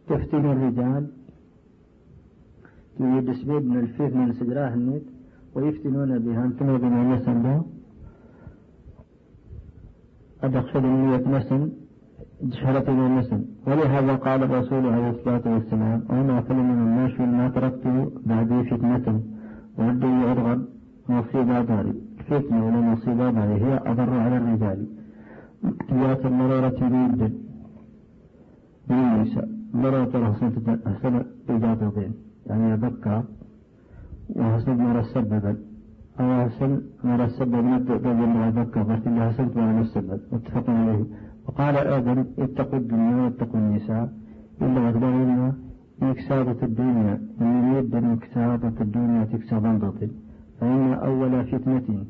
[0.08, 1.06] تفتن الرجال؟
[3.00, 5.06] يدسبيد من الفيف من سجراه النيت
[5.54, 7.62] ويفتنون بها أنتم بما به
[10.42, 11.16] أدخل النية
[12.50, 17.86] شهرة النسن ولهذا قال الرسول عليه الصلاة والسلام وما كل من الناس ما تركت
[18.26, 19.20] بعدي فتنة
[19.78, 20.60] ودي يرغب
[21.08, 21.94] مصيبة داري.
[22.18, 24.86] الفتنة ولا مصيبة داري؟ هي أضر على الرجال.
[25.92, 27.32] ذات المرارة جدا.
[28.88, 29.48] بالنساء.
[29.74, 30.14] مرارة
[30.86, 32.12] أحسن إجابة بين
[32.46, 33.22] يعني يبكى
[34.36, 35.56] وحسن ما رسببا
[36.20, 40.20] أو حسن ما رسبب من التؤدب ما يبكى بس اللي حسنت ما رسبب.
[40.32, 41.04] متفق عليه.
[41.46, 44.12] وقال آدم اتقوا الدنيا واتقوا النساء
[44.62, 45.54] إلا أخبرنا
[46.02, 50.10] إكسابة الدنيا من يريد أن إكسابة الدنيا تكسب باطل.
[50.60, 52.04] فإن أول فتنة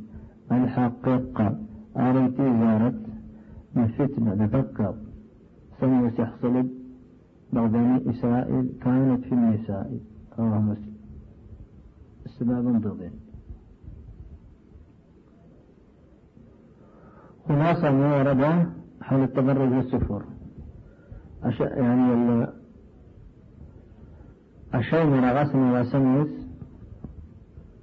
[0.52, 1.58] الحقيقة
[1.96, 3.00] آريتي زارت
[3.74, 4.94] من فتنة تذكر
[5.80, 6.66] سمي سيحصل
[7.52, 7.76] بعض
[8.08, 9.98] إسرائيل كانت في النساء.
[10.38, 10.92] رواه مسلم.
[12.26, 13.10] السباب ضدين
[17.48, 18.72] خلاصة ما ورد
[19.02, 20.22] حول التبرج والسفر
[21.42, 21.60] أش...
[21.60, 22.52] يعني ال...
[24.74, 26.32] الشيء من غسل وسميس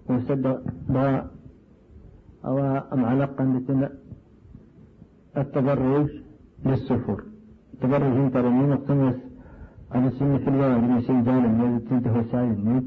[0.09, 1.27] وسد با
[2.45, 2.55] أو
[2.97, 3.43] معلقا
[5.37, 6.09] التبرج
[6.65, 7.23] للسفر
[7.73, 9.15] التبرج انت رمين اقتمس
[9.91, 12.83] على سنة في الواحد من شيء جالب يجب تنتهي سايد نيت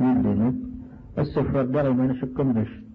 [0.00, 0.54] نيت بنيت
[1.18, 2.87] السفر دري ما نشكم بش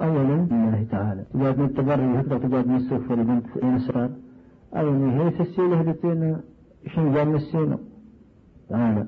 [0.00, 1.24] أولا لله تعالى.
[1.34, 4.10] تجاد من التبري هكذا تجاد من السفر بنت الأسرار
[4.76, 6.36] أولا هي السيلة هدتين
[6.94, 7.78] شن جال من السينة
[8.68, 9.06] تعالى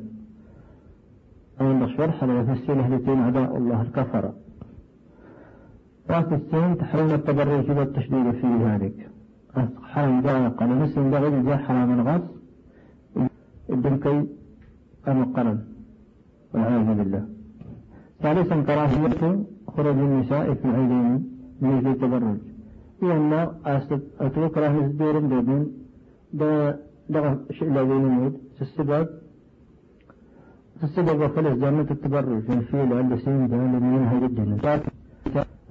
[1.60, 4.34] أولا شرح على السيلة هدتين عداء الله الكفرة.
[6.10, 9.10] راس السين تحرم التبري كذا التشديد في ذلك.
[9.82, 12.22] حرم ضاق على مسلم بغير جاء حرام الغص
[13.70, 14.26] الدلكي
[15.08, 15.58] المقرن
[16.54, 17.24] والعياذ بالله.
[18.22, 19.44] ثالثا كراهية
[19.76, 21.12] خروج النساء في العيدين
[21.60, 22.38] من أجل التبرج.
[23.02, 23.32] لأن
[24.20, 25.72] أتوكره الدور بدون
[26.32, 29.08] ده ده شيء لا يموت السبب
[30.82, 32.40] السبب خلص جامعة التبرج.
[32.42, 34.44] في الفيل سين جامعة منها جدا.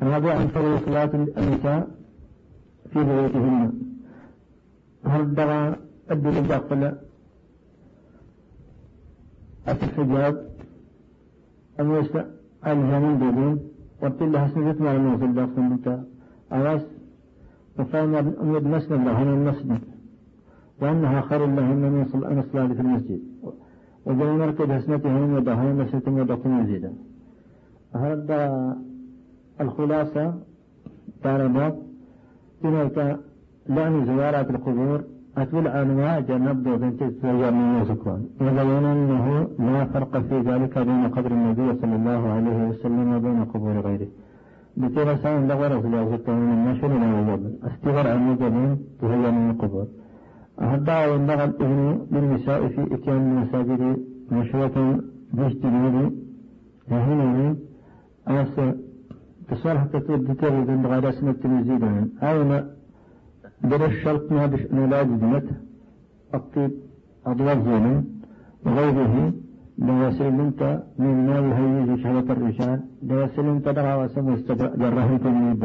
[0.01, 1.87] رابعا فرض صلاة النساء
[2.93, 3.73] في بيوتهن.
[5.05, 5.75] هل دغى
[6.11, 6.81] الدين داخل
[9.67, 10.49] الحجاب
[11.79, 12.25] أن يسأل
[12.67, 13.59] الجميل بدون
[14.03, 15.99] وقت الله سنجت مع الموصل داخل المتاع
[16.51, 16.81] أواس
[17.79, 19.81] وفهم أمد مسند لهن المسجد
[20.81, 23.21] وأنها خير لهن من الصلاة في المسجد.
[24.05, 26.93] وجاء مركز حسنتهن ودهن مسجد ودخل مزيدا.
[27.95, 28.41] هذا
[29.61, 30.33] الخلاصة
[31.23, 31.75] تعرض
[32.63, 33.19] تلك
[33.69, 35.03] لعن زيارات القبور.
[35.37, 41.31] أتول أنواع جنب بنت الزيار من يوسكون يبين أنه لا فرق في ذلك بين قبر
[41.31, 44.07] النبي صلى الله عليه وسلم وبين قبور غيره.
[44.77, 49.87] بتيرا سان لغرز لا وزكا من النشر لا وزبن استغر عن وزبن تهيأ من القبور.
[50.61, 53.81] أهدع وندغ الإذن للنساء في إتيان المساجد
[54.31, 54.77] مشروة
[55.33, 55.95] باجتناب
[56.91, 57.55] هنا
[58.27, 58.55] أس
[59.49, 62.51] تصالح تتود تغيب غدا سنة تنزيدان أين
[63.63, 63.81] در
[64.47, 65.47] بش نلاج دمت
[66.37, 66.71] الطيب
[67.25, 68.03] أضواء زمن
[68.65, 69.33] وغيره
[69.77, 70.61] لو سلمت
[70.99, 74.27] من ما يهيج شهوة الرجال لو سلمت دعا وسم
[74.81, 75.61] جرهم تلميذ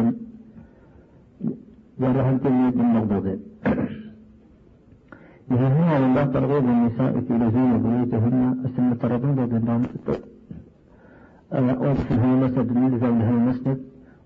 [2.01, 3.41] جرهم تلميذ المغضوضين
[5.51, 8.37] يهمها الله ترغيب النساء في لزوم بيوتهن.
[8.65, 9.69] السنة ترضون بين
[11.53, 13.79] وقفه مسجد لزوجها المسند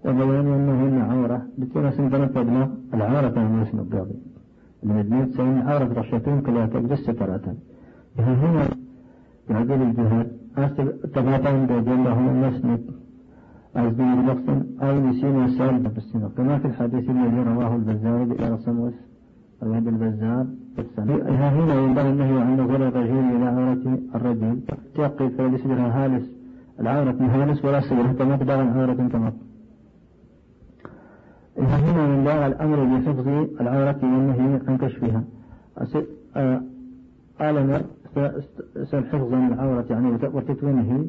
[0.04, 1.42] وبيان أنهن عورة.
[1.58, 4.18] بتكون سندنا تبلغ العورة كان مسند قاضي
[4.82, 7.46] من المدنية سين عورة رشتين كلها تجلس سترة
[8.18, 8.64] هنا
[9.50, 10.28] يعدل الجهاد
[10.58, 12.82] أصل تباتان بوجه لهم المسند
[13.76, 18.94] أزدي المقسم أو نسين السالب بالسنة كما في الحديث الذي رواه البزار بإلى صموس
[19.62, 20.46] رواه البزار
[21.56, 24.60] هنا ينبغي النهي عن نظر الرجل إلى عورة الرجل.
[24.94, 26.26] تقي فليسجرها هالس.
[26.80, 29.34] العورة هالس ولا سجرها تمقدر عورة تمق
[31.58, 33.28] هنا من دار الأمر بحفظ
[33.60, 35.24] العورة والنهي عن كشفها.
[37.40, 37.82] آلنا
[38.92, 41.06] حفظ العورة يعني وتتوينه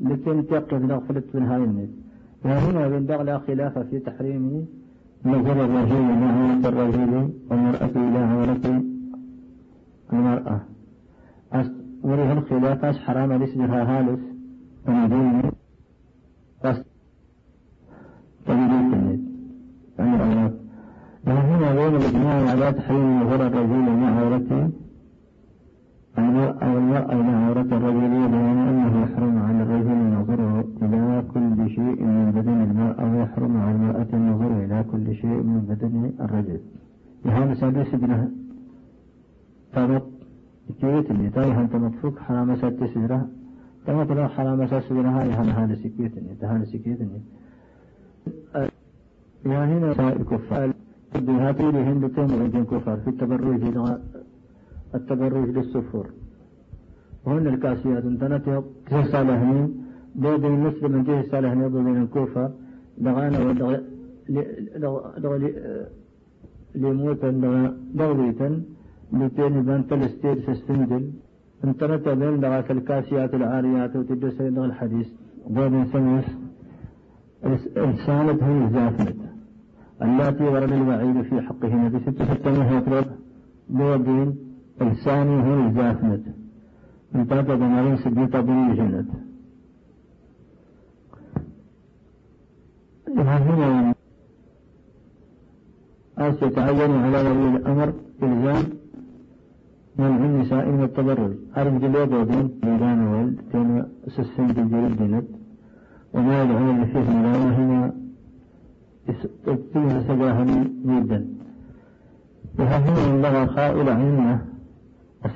[0.00, 1.90] لكن تيقظ نغفلت من هاي النت
[2.44, 4.66] وهنا من لا خلاف في تحريم
[5.24, 8.82] نظر الرجل إلى عورة الرجل والمرأة إلى عورة
[10.12, 10.60] المرأة.
[12.02, 14.20] وله الخلاف؟ حرام لسجها هالس
[14.88, 15.50] ونجيني
[16.64, 16.84] بس.
[18.46, 19.21] تجديد
[20.02, 20.54] يعني الأولاد
[21.26, 24.70] وهنا بين الإجماع على تحريم نظر الرجل إلى عورته
[26.18, 32.30] المرأة والمرأة إلى عورة الرجل بين أنه يحرم على الرجل النظر إلى كل شيء من
[32.36, 36.60] بدن المرأة ويحرم على المرأة النظر إلى كل شيء من بدن الرجل
[37.24, 38.30] لهذا سادس ابنه
[39.74, 40.02] تمط
[40.80, 43.28] كيوت اللي تايه أنت مطفوك حرام سات سجرة
[43.86, 47.20] تمط له حرام سات سجرة هاي هذا سكيت اللي تهان سكيت اللي
[49.46, 50.72] يا هنا الكفار
[51.14, 53.62] هاتي لهم بتم عندهم كفار في التبرج
[54.94, 56.06] التبرج للسفور
[57.24, 59.82] وهن الكاسيات انتنت كيف صالحين.
[60.14, 62.50] بين المسلم من جهة صالحين وبين الكوفة.
[62.98, 63.78] دغانا ودغ
[66.74, 67.30] لموتا
[67.94, 68.62] دغليتا
[69.12, 71.04] لتين بان تلستير سستنجل.
[71.64, 75.08] انتنت بين دغاك الكاسيات العاريات وتدس دغ الحديث.
[75.50, 76.28] بين سمس.
[77.76, 79.31] رسالة هي الزافنة
[80.04, 83.06] اللاتي ورد الوعيد في حقهن بستة ستة يطلب
[83.68, 84.36] بودين
[84.82, 86.22] الثاني هو الزافنة
[87.12, 89.04] من طلب بمارين سديطة بني جنة
[93.16, 93.94] هنا
[96.18, 97.92] أو يتعين على ولي الأمر
[98.22, 98.64] إلزام
[99.98, 101.32] منع النساء من التبرج.
[101.56, 105.28] أرم جلوب ودين ليلان ولد كان سسن بالجلد دينت
[106.14, 108.01] وما يدعون لفيه ملاوة هنا
[109.72, 110.44] فيها سجاها
[110.84, 111.26] جدا.
[112.58, 114.44] وها هنا لغى خائل عنا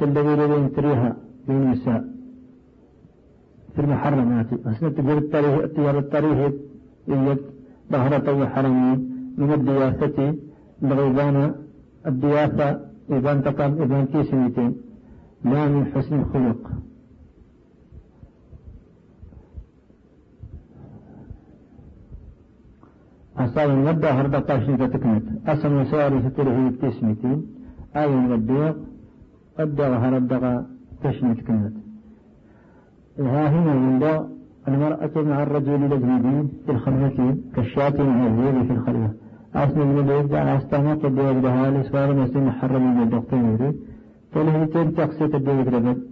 [0.02, 1.16] الذي الذي تريها
[1.48, 2.04] للنساء
[3.74, 4.46] في المحرمات.
[4.52, 4.88] أسنة
[5.18, 6.52] التاريخ التيار التاريخ.
[7.08, 7.38] يجد
[7.92, 8.98] ظهرة وحرمين
[9.38, 10.34] من الضيافة
[10.82, 11.54] بغيبان.
[12.06, 14.76] الضيافة إذا انتقم إذا انتسمتين
[15.44, 16.70] لا من حسن الخلق.
[23.38, 27.46] أصاب هربة طاشنة تكنت أصلا وساري ستره بتسمتين
[27.96, 28.76] آية من الضيق
[29.60, 30.64] الدغى هردغى
[31.04, 31.72] تشمت كنت
[33.18, 34.02] ها هنا من
[34.68, 39.10] المرأة مع الرجل الأجنبي في الخلوة كالشاة مع الزيل في الخلوة.
[39.54, 43.74] أصل البيت على استماط الدواب لها الإسوار مسلم محرم من الدكتور يري
[44.32, 46.02] فلهيتين تقصيت الدواب لبد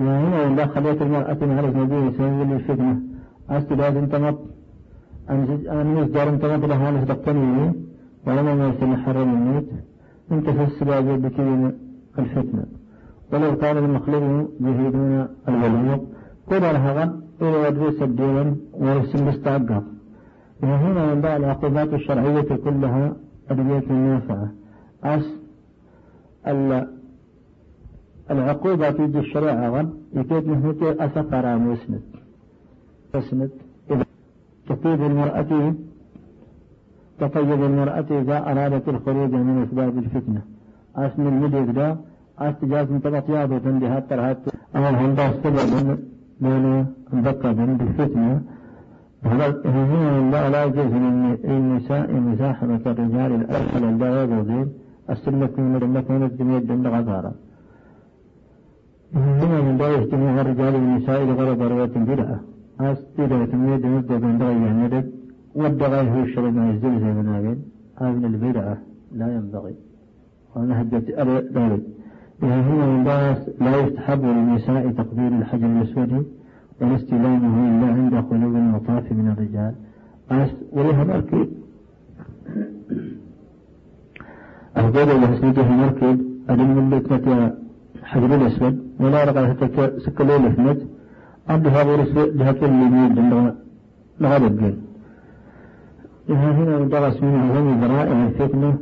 [0.00, 3.00] يا هنا عند خلية المرأة مع الأجنبي يسوي للفتنة
[3.50, 4.38] أصل لازم تمط
[5.30, 7.72] أن يصدر تمط لها الدكتور يري
[8.26, 9.64] ولما ما يسمى محرم الموت.
[10.32, 11.72] انت في السباب بكلمة
[12.18, 12.64] الفتنة.
[13.32, 16.04] ولو كان المخلوق يهيدون الولوق
[16.48, 17.20] كل هذا.
[17.42, 19.82] إلى يدرس الدين ويرسم مستعقب
[20.62, 23.16] وهنا ينبع العقوبات الشرعية كلها
[23.50, 24.48] أدوية نافعة.
[25.04, 25.26] أس
[28.30, 29.70] العقوبة في الشريعة.
[29.70, 32.02] غن يكاد نهوتي أسفر مسند
[33.20, 33.50] تسند
[33.90, 34.04] إذا
[34.68, 35.74] تطيب المرأة
[37.20, 40.42] تطيب المرأة إذا أرادت الخروج من أسباب الفتنة
[40.96, 41.96] أسم المدد دا
[42.38, 44.38] أستجاز من طبق يابة لها ترهات
[44.76, 45.98] أول هندا سبب
[46.40, 48.42] من بقى بالفتنة
[49.24, 50.92] هنا لا يجوز
[51.44, 54.66] للنساء مزاحمة الرجال الأهل لا يجوزين
[55.10, 57.32] السنة من المكة من الدنيا الدنيا غفارة
[59.14, 61.94] هنا من لا يجتمع الرجال والنساء لغرض رواية
[62.80, 64.88] بدعة أستيرة تميد مدة من دغي يعني
[65.54, 67.28] والدغي هو الشرع ما يزدل زي من
[67.96, 68.78] هذه من البدعة
[69.12, 69.74] لا ينبغي
[70.56, 71.10] ونهجت
[71.56, 71.82] ذلك
[72.42, 73.04] هنا من
[73.60, 76.26] لا يستحب للنساء تقبيل الحجر الأسود
[76.80, 79.74] والاستلامه إلا عند خلو المطاف من الرجال.
[80.72, 81.48] ولها مركب
[84.76, 87.54] أفضل الحسنية مركب أدم من بيتنا
[88.02, 88.86] حجر الأسود.
[89.00, 90.38] ولا رقع حتى سكلوا
[91.46, 93.30] لفنت عبد هذا الأسود لها كل يمين
[94.20, 94.76] لغاية الدين
[96.28, 98.78] إذا هنا درس من أعظم ذرائع الفتنة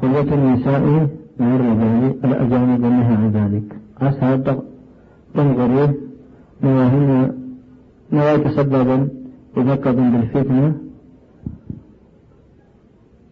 [0.00, 1.08] خلوة النساء
[1.40, 3.76] مع الرجال الأجانب والنهي عن ذلك.
[4.00, 4.56] عسى
[5.34, 5.86] تنظروا
[6.62, 7.34] نواهينا
[8.12, 9.08] نواة سببا
[9.56, 10.74] يذكر بالفتنة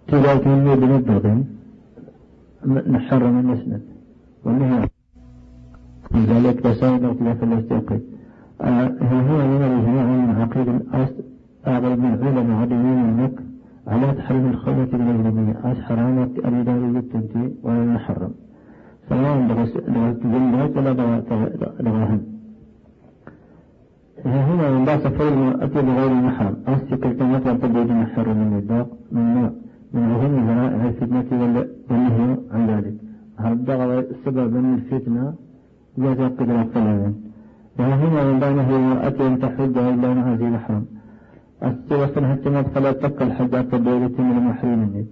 [0.09, 1.45] تلاك من بمدة
[2.91, 3.83] نحرم النسند
[4.45, 4.94] والنهي
[6.15, 8.01] لذلك رسائل خلاف الاستيقظ.
[8.61, 8.87] آه
[9.29, 10.69] هو من الإجماع من عقيد
[11.67, 13.37] أغلب من علماء عدمين المك
[13.87, 18.31] على تحريم الخلوة بالأجنبية أس حرامة الإدارية التنتي ولا المحرم
[19.09, 20.93] سواء لغة ولا
[21.81, 22.21] لغاهن
[24.25, 29.51] هنا من بعض سفر المرأة بغير المحرم؟ أس كما تبدو المحرم من الداق من نوع
[29.95, 31.29] من أهم ذرائع الفتنة
[31.91, 32.95] والنهي عن ذلك.
[33.37, 35.35] هذا سبب من الفتنة؟
[35.99, 37.15] ذات قدرة الطلبين
[37.79, 40.85] وهنا من بينه المرأة أن تحج إلا مع ذي محرم.
[41.63, 44.79] السوى اهتمت فلا تبقى الحج حتى من المحرم.
[44.79, 45.07] منه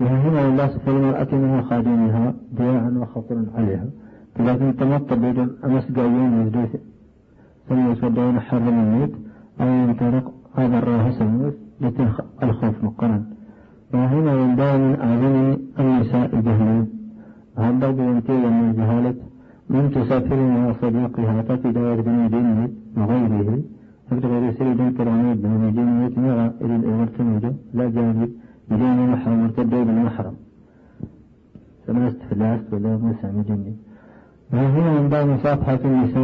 [0.00, 3.86] وهنا الله سبحانه المرأة من خادمها ضياعا وخطرا عليها.
[4.40, 6.76] لكن تمط بيد أمس قايين يزدوث
[7.68, 9.12] ثم يسودون حرم الميت.
[9.60, 13.24] أو ينطلق هذا الراه سموث لتلخ الخوف مقرن
[13.94, 14.56] وهنا من
[15.00, 16.86] أعظم النساء جهلا
[17.56, 19.14] هذا بينتهي من الجهالة
[19.70, 23.62] من تسافر مع صديقها تفد من دينه وغيره
[24.12, 28.30] غير سيد كرامي بن مجين يتمغى إلى المرتمجة لا جانب
[28.68, 30.34] بدون محرم مرتد بالمحرم
[31.86, 33.74] ثلاث فلاس ولا مسع مجني
[34.52, 36.21] وهنا من بعض مصافحة النساء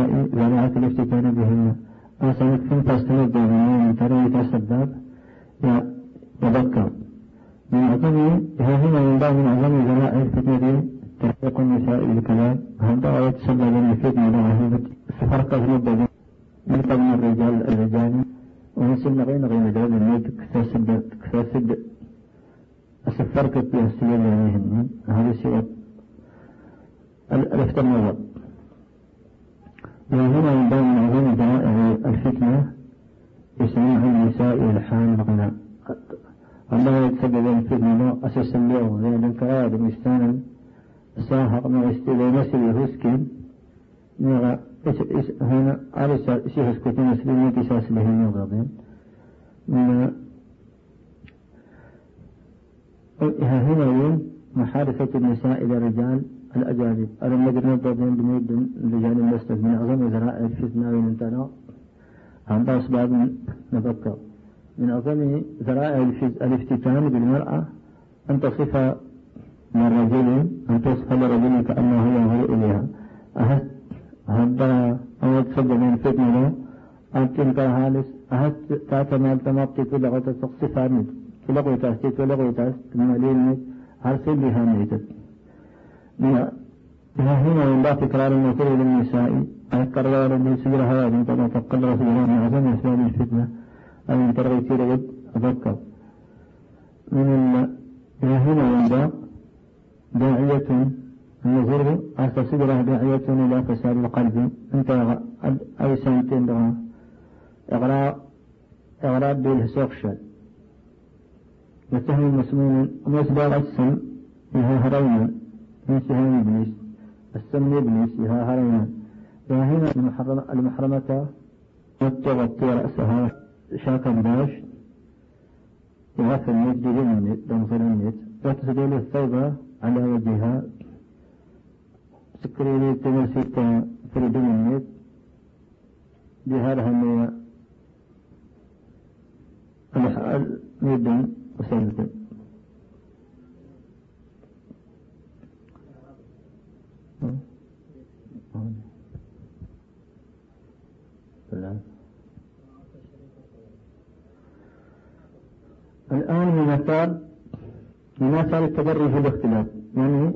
[156.89, 159.67] صار التبري في الاختلاط
[159.97, 160.33] يعني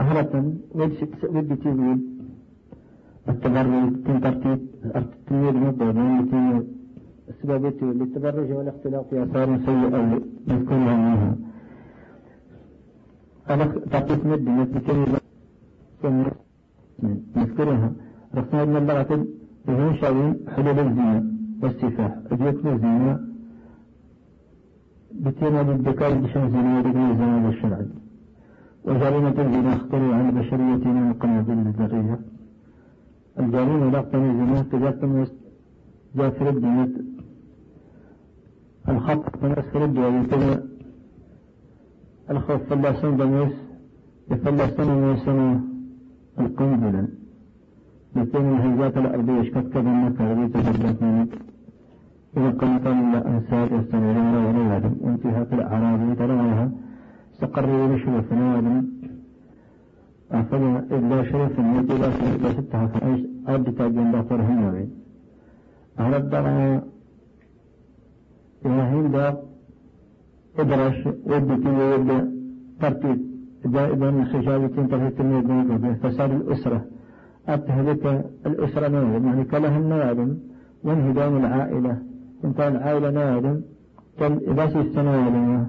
[0.00, 2.00] أهرة ودي تقول
[3.28, 4.60] التبري تنترتيب
[4.96, 6.62] التنمية المبادئ يعني
[7.28, 11.36] السبب للتبرج والاختلاط في آثار سيئة نذكرها منها.
[13.50, 14.48] أنا تعطيت مد
[17.36, 17.92] نذكرها
[18.64, 19.26] من اللغة
[19.68, 21.24] وهو شاوين حلول الزنا
[21.62, 22.12] والسفاح.
[22.32, 23.25] أجيتنا الزنا
[25.24, 27.86] بتينا بالذكاء بشان زنا ورقم الزنا الشرعي
[28.84, 32.18] وجريمة الزنا اختروا عن بشريتنا من قنابل الذرية
[33.40, 35.12] الجريمة لا الزنا تجاثم
[36.16, 36.88] جافر الدنيا
[38.88, 40.62] الخط من أسفل الدنيا
[42.30, 43.52] الخوف فلاسون دميس
[44.30, 45.40] يفلسون ويسون
[46.40, 47.08] القنبلة
[48.16, 51.28] لكن الهيئات الأرضية شكت كذا مكة تجدت منك
[52.36, 56.70] أنساك يستمرون ولا يعلم وانتهاء الأعراب ترونها
[57.32, 58.86] استقروا بشرف نوادم.
[60.32, 62.08] أفضل إلا شرف النبي لا
[62.42, 64.88] لا ستها فأيش أرد تاجين دكتور هنوي
[65.98, 66.80] على الدرع
[68.66, 69.36] إلهين دا
[70.58, 72.10] إدرش ودتي ويد
[72.80, 73.20] ترتيب.
[73.64, 76.84] دائما خجالة تنتهي التنمية فساد الأسرة.
[77.48, 78.04] أبتهلك
[78.46, 80.30] الأسرة نوادم يعني كلهم نوادم.
[80.84, 81.96] وانهدام العائلة.
[82.44, 83.60] انت العائلة نوادم
[84.18, 85.66] كم إذا سيستنى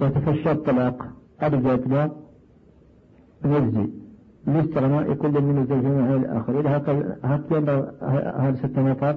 [0.00, 1.06] وتفشى الطلاق
[1.42, 2.10] أرجى إطلاق
[3.44, 3.88] يجزي
[4.46, 6.60] لاستغناء كل من الزوجين عن الآخر.
[6.60, 6.70] إذا
[7.24, 7.94] هكذا
[8.38, 9.16] هذا ست نقاط.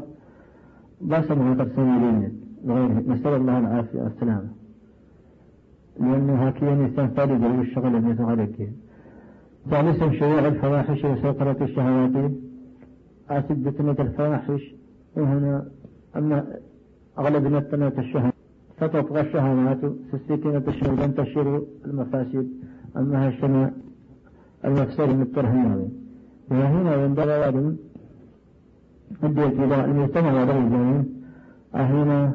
[1.02, 4.49] بس ما ترسم لين غيره نسأل الله العافية والسلامة
[5.99, 8.69] لأنه هكذا إنسان فارغ الشغل الذي يتغلق
[9.69, 12.32] ثالثا شيوع الفواحش وسيطرة الشهوات
[13.30, 14.76] أسد بتمة الفواحش
[15.18, 15.65] وهنا
[16.18, 16.45] أما
[17.19, 18.34] أغلب نتمة الشهوات
[18.77, 19.81] فتطغى الشهوات
[20.11, 22.48] سسكينة الشهوات تنتشر المفاسد
[22.98, 23.72] أما هالشمع
[24.65, 25.89] المفسد من الترهيب
[26.52, 27.77] وهنا ينبغي أن
[29.23, 31.03] أديت إلى المجتمع وله الجميع
[31.76, 32.34] أهنا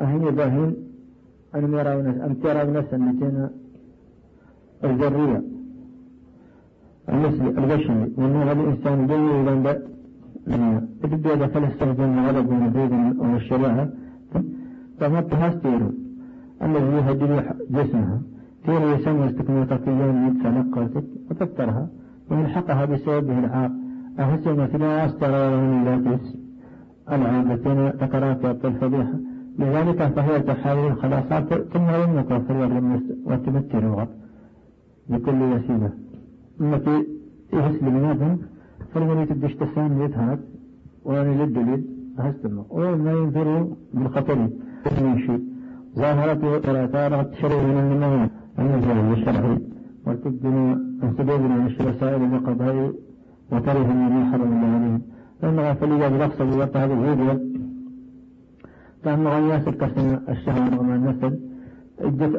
[0.00, 0.76] أهنا باهين
[1.54, 3.48] أن يرون أن ترى نفسا التي
[4.84, 5.42] الذرية
[7.08, 8.12] المثل البشري.
[8.16, 9.48] وأنه الإنسان جيد
[10.48, 10.82] إلى
[11.34, 13.88] إذا فلسطين غلب من البيض والشريعة
[15.00, 15.90] فما تهستير
[16.62, 17.40] الذي يهدم
[17.70, 18.20] جسمها.
[18.64, 21.88] تير يسمى استكمال يوم يتفنقرتك وتفترها
[22.30, 23.72] ويلحقها بسببه العاق.
[24.18, 26.36] أهسن في لا أسترى من اللاتس
[27.12, 29.18] العادة تقرأت الفضيحة
[29.58, 32.52] لذلك فهي تحاول الخلاصات ثم يملك في
[33.26, 34.08] وتمثل الغط
[35.08, 35.92] بكل وسيلة.
[36.60, 37.06] التي
[37.52, 38.38] يهسل منهم
[38.96, 40.40] فلما يتدش تسان يتهرب
[41.04, 41.84] وأنا للدليل
[42.18, 44.38] أهستمه وما ينفروا بالخطر
[45.04, 45.40] من شيء
[45.96, 48.28] ظاهرة وآثار تشرع من النمو
[48.58, 49.58] النزول الشرعي
[50.06, 52.92] وتبدنا عن سبيلنا من الرسائل القضاء
[53.52, 55.02] وتره من حرم الله عليهم
[55.42, 57.40] لأنها فليا بلفظ بوقت هذا الفيديو
[59.04, 61.32] كان غياس الكسن الشهوة وما النسل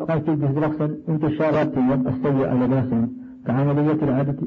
[0.08, 1.72] قال جزء لفظا انتشارات
[2.12, 3.10] السيئة لباسا
[3.48, 4.00] كعملية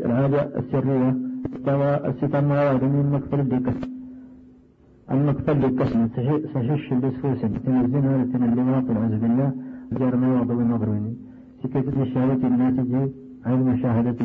[0.05, 1.30] العادة السرية.
[2.11, 2.85] الستان مواد
[3.15, 3.79] مكفل الدكس
[5.11, 6.09] المقتل بالقسم
[6.55, 9.53] سشش البسفوس تنزين هذا اللواط والعز بالله.
[9.99, 11.15] جار ما يوضع المغروني
[11.63, 13.11] سكتة الشهادة الناتجة
[13.47, 14.21] عن المشاهدة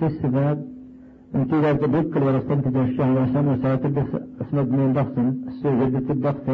[0.00, 0.58] سيستباب
[1.34, 4.10] انت اذا تبكر ولا استنتج الشهوة سنة ساتبس
[4.40, 5.18] أسمد من ضغط
[5.48, 6.48] السوء جدة الضغط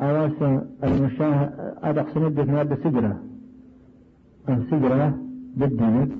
[0.00, 0.38] أواس
[0.84, 1.50] المشاهد
[1.82, 3.16] أقسم الدك مادة سجرة.
[4.48, 5.18] السجرة
[5.56, 6.10] بالدينك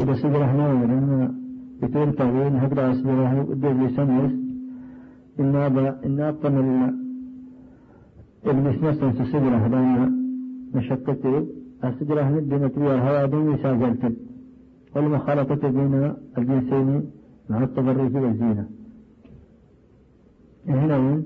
[0.00, 1.43] إذا سجرة ناوي
[2.62, 4.32] هقرأ أسبرها ودي بيسميس
[5.40, 6.56] إن هذا إن أبطن
[8.46, 10.12] ابن سنسن سسجرة لأن
[10.74, 11.46] مشقته
[11.84, 14.16] السجرة ندنا تبيع الهواء دون ساجلت
[14.96, 17.10] والمخالطة بين الجنسين
[17.50, 18.66] مع التبرج والزينة
[20.68, 21.22] هنا من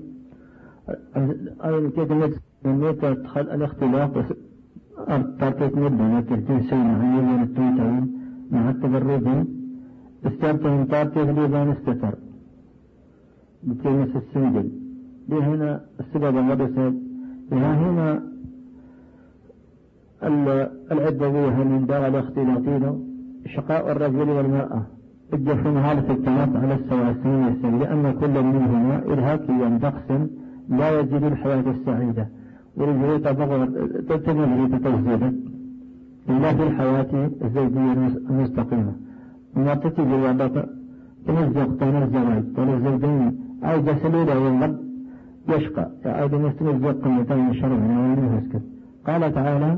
[1.95, 2.11] كيف
[2.65, 4.33] من تدخل الاختلاف
[5.39, 8.13] تركت مدة الجنسين عن التويتين
[8.51, 9.27] مع التبرج
[10.25, 12.15] استرتهم تارتي غليبان استتر.
[13.63, 14.69] بكلمة السنجل
[15.31, 16.93] هنا السبب الذي
[17.51, 18.23] لها هنا
[20.91, 22.83] العدوية من دار الاختلاطين
[23.55, 24.83] شقاء الرجل والمرأة.
[25.33, 30.27] الجف مهالة التناط على السواسية لأن كل منهما إرهاقيا دقسا
[30.69, 32.27] لا يجد الحياة السعيدة.
[32.77, 33.67] ورجل تبغى
[34.09, 35.35] تتمنى تتوزيدا
[36.29, 37.93] إلا في الحياة الزوجية
[38.29, 38.93] المستقيمة.
[39.73, 40.15] تتجي
[41.27, 44.79] تنزق تنزق تنزق أو جسلوا له الغد
[45.49, 45.89] يشقى.
[46.05, 48.19] أيضا يستمر زق من الشرع من
[49.07, 49.77] قال تعالى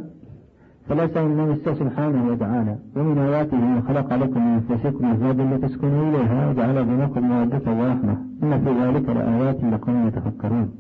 [0.88, 6.86] فليس من سبحانه وتعالى ومن آياته أن خلق لكم من أنفسكم أزواجا لتسكنوا إليها وجعل
[6.86, 8.18] بينكم مودة ورحمة.
[8.44, 10.72] إن في ذلك لآيات لقوم يتفكرون.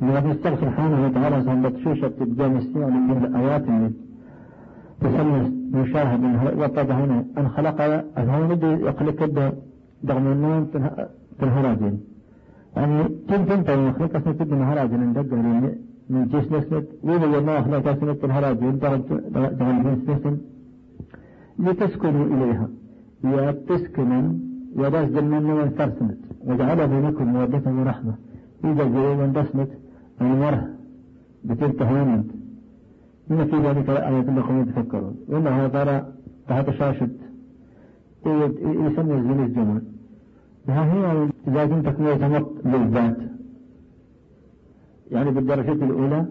[0.00, 3.90] من نفسه سبحانه وتعالى صندت شوشة الجامسية من الآيات اللي
[5.00, 6.20] تسمى مشاهد
[6.60, 7.18] وطبع هنا.
[7.38, 7.78] أن خلق
[8.32, 9.18] هو بدي يخلق
[10.08, 10.62] دغم النوم
[11.40, 12.00] تنهراجين
[12.76, 15.36] يعني تم تم تم يخلق أسنة تبني مهراجين؟ ندقر
[16.10, 20.34] من جيس نسنت وين يما أخلاق أسنة تنهراجين دغم جيس نسن
[21.64, 22.68] لتسكنوا إليها.
[23.24, 24.24] يا تسكنوا.
[24.80, 28.14] يا داس دلمان من فرسنت وجعل بينكم مودة ورحمة.
[28.64, 29.70] إذا جاء من دسنت
[30.20, 30.68] المره
[31.44, 32.30] بتلك هامنت
[33.30, 35.16] إن في ذلك آية لكم يتفكرون.
[35.28, 36.06] وإنه ترى
[36.48, 37.08] تحت شاشة
[38.26, 39.82] يسمى الزين الجمل
[40.68, 41.28] ها هي
[41.68, 42.06] كنت تكون
[42.64, 43.16] للذات
[45.10, 46.26] يعني بالدرجة الأولى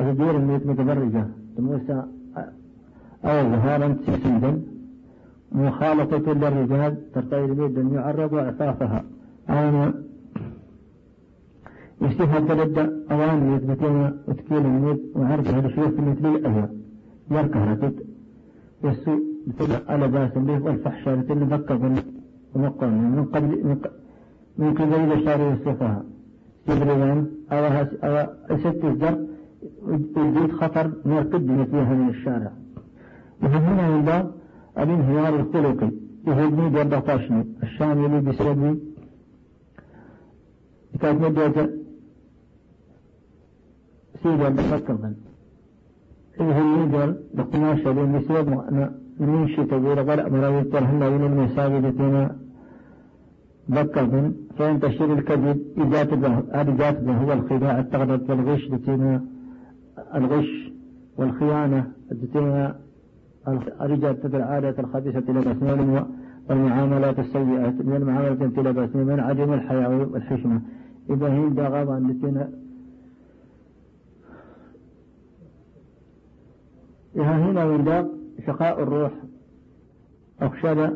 [0.00, 1.26] أتدير الميت متبرجة.
[1.58, 2.02] موسى
[3.24, 4.62] أو ظهارا سيدا
[5.52, 9.04] مخالطة للرجال الميت أن يعرض عفافها
[9.50, 9.90] أو
[12.02, 16.68] يشتهى تبدأ أوان يثبتون وتكيل الميت وعرف هذا شيء في مثل الأهوى
[17.30, 18.00] يركه رتد
[18.82, 21.92] والسوء بتبع على باس به والفحشاء بتل ذكر
[22.54, 23.76] ومقام من قبل
[24.58, 26.04] من قبل الشارع والصفاها
[26.68, 29.26] يبرزان أو ست الزر
[30.16, 32.52] يزيد خطر ما قدم فيها من الشارع.
[33.42, 34.30] ومن هنا من باب
[34.78, 35.90] الانهيار الخلقي
[36.26, 38.78] يهدني بأربعتاشني الشامل بسبب
[41.00, 41.70] كانت مدة
[44.22, 45.14] سيدا بفكر من
[46.40, 47.16] إذا
[48.18, 51.84] بسبب أنا من شيء تقول غير مراوي ترهن من المساجد
[53.70, 59.24] ذكر من فينتشر الكذب إذا تبه هذا جاتبه هو الخداع التغضب والغش لتينا
[60.14, 60.72] الغش
[61.16, 61.86] والخيانة
[63.80, 66.04] الرجال تدر عادة الخبيثة إلى الأسنان
[66.48, 70.60] والمعاملات السيئة من المعاملات إلى الأسنان من عدم الحياة والحشمة.
[71.28, 72.48] هي داغابا لتينا
[77.16, 78.06] إذا هنا ينداق
[78.46, 79.12] شقاء الروح.
[80.40, 80.88] أخشى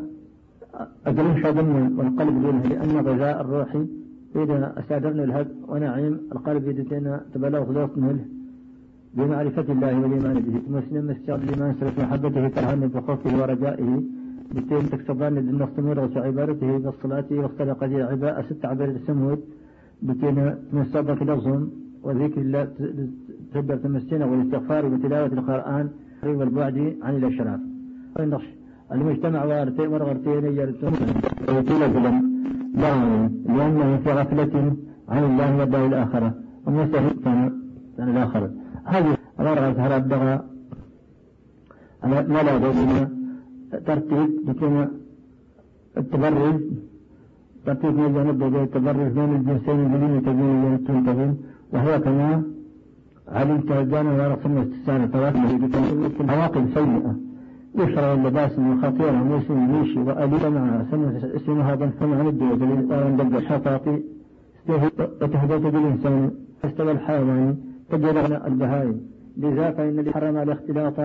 [1.06, 3.76] أجل شدم والقلب لله لأن غذاء الروح
[4.36, 8.24] إذا أستعدرنا الهب ونعيم القلب يدتنا تبلغ خلاص منه.
[9.14, 10.78] بمعرفة الله والإيمان به.
[10.78, 14.02] مسلم استعد الإيمان سلف محبته ترهن بخوفه ورجائه.
[14.54, 19.40] بتين تكسبان للنص مرغس عبارته بالصلاة والصدقة عباء ست عبارة السمود
[20.02, 21.70] بتين تمسبك لفظهم
[22.02, 22.62] وذكر الله
[23.54, 25.86] تقدر تمسينا والاستغفار وتلاوة القرآن
[26.24, 27.60] والبعد عن الأشراف.
[28.20, 28.48] النقش
[28.92, 30.44] المجتمع وارتين ورغرتين
[33.56, 34.54] لأنه في غفلة
[35.08, 36.34] عن الله والدار الآخرة.
[36.66, 37.52] ومسه كان
[37.98, 38.50] الآخرة.
[38.84, 40.36] هذه غرغة هرب بغى
[42.34, 43.08] ولا بين
[43.86, 44.84] ترتيب لكما
[45.96, 46.60] التبرج.
[47.66, 49.08] ترتيب من جانب التبرج.
[49.16, 51.36] بين الجنسين الذين تبين
[51.72, 52.42] وهو كما
[53.28, 57.14] علمت الجانب ورسم استسان التواصل عواقب سيئة.
[57.78, 64.02] يشرع اللباس من خطيرة موسم ميشي وأليل مع سنة اسمها ضنفا عن الدول ويندب الشفاطي
[65.22, 66.30] وتهدد بالإنسان.
[66.64, 67.56] استوى الحيوان
[67.90, 69.00] تجرغنا البهائم.
[69.36, 70.98] لذا فإن اللي حرم الاختلاط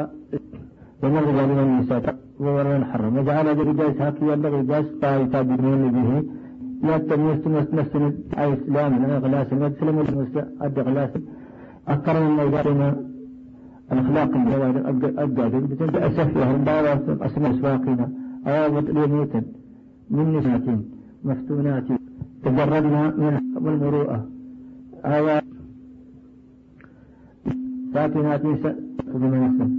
[1.04, 6.24] ومرض من النساء وورا حرم وجعل الرجال هاكي يبلغ الجاس طائفة بدون به.
[6.84, 7.96] يتم يستمس نفس
[8.38, 10.46] الإسلام من غلاس المسلم والمسلم
[10.88, 11.10] غلاس
[11.88, 12.96] أكرم الله
[13.92, 14.76] الأخلاق الجواد
[15.18, 18.10] أجاد بتنت أسفها البارة أسماء سواقنا
[18.48, 19.42] أوابط ليموتا
[20.12, 20.68] من نسات
[21.24, 21.84] مفتونات
[22.44, 23.34] تجردنا من
[23.68, 24.26] المروءة
[25.06, 25.44] آيات
[27.94, 28.42] ساكنات
[29.16, 29.72] بما يسلم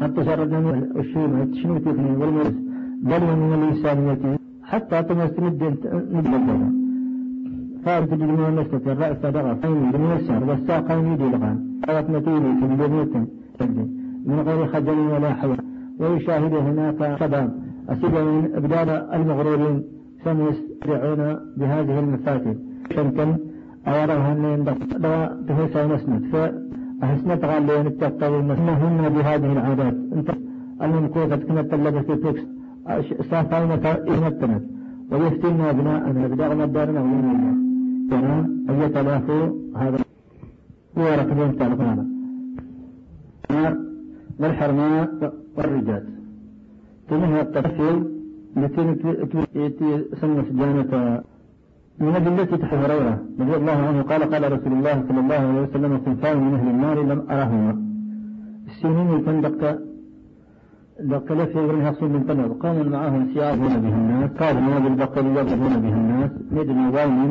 [0.00, 0.92] قد تشردنا من
[1.52, 2.54] الشيمة تفني والمرس
[3.02, 4.38] بل من الإنسانية
[4.74, 5.76] حتى الدين
[6.12, 6.84] نجد
[7.84, 11.58] فارد الجميع نسلة الرأس دغى فين بالمسر والساقين يدي لغان.
[11.88, 13.26] آيات نتيني في الجنة
[14.26, 15.64] من غير خجل ولا حياء
[16.00, 17.50] ويشاهد هناك شباب.
[17.88, 19.82] أسد من إبدال المغرورين.
[20.24, 21.22] سيسرعون
[21.56, 22.56] بهذه المفاتن
[23.86, 24.78] أوراها أن يندق
[25.48, 29.96] تهيسا نسند فأحسنت غالين التقوى إنهن بهذه العادات.
[30.82, 32.44] المنكوثة كانت تلبس توكس.
[33.30, 33.70] صافين
[34.14, 34.62] إمتنت
[35.10, 36.26] ويفتن أبناءنا.
[36.32, 37.52] بدأنا دارنا ويمنا
[38.10, 38.36] كنا
[38.70, 39.44] أن يتلافوا
[39.80, 39.98] هذا.
[40.98, 42.06] هو ركبين تعلقنا
[44.40, 45.08] والحرماء
[45.56, 46.04] والرجال.
[47.08, 47.96] ثم هي التفصيل
[48.56, 51.22] التي سمت جانة
[52.00, 56.00] من أدلة تحت هريرة رضي الله عنه قال قال رسول الله صلى الله عليه وسلم
[56.04, 57.72] صنفان من أهل النار لم أرهما
[58.70, 59.60] السنين يفندق
[61.56, 64.30] غيرها صوم من قبل قوم معهم سياضون به الناس.
[64.40, 67.30] قادموا بالبقر يضربون به الناس؟ ندم ضامن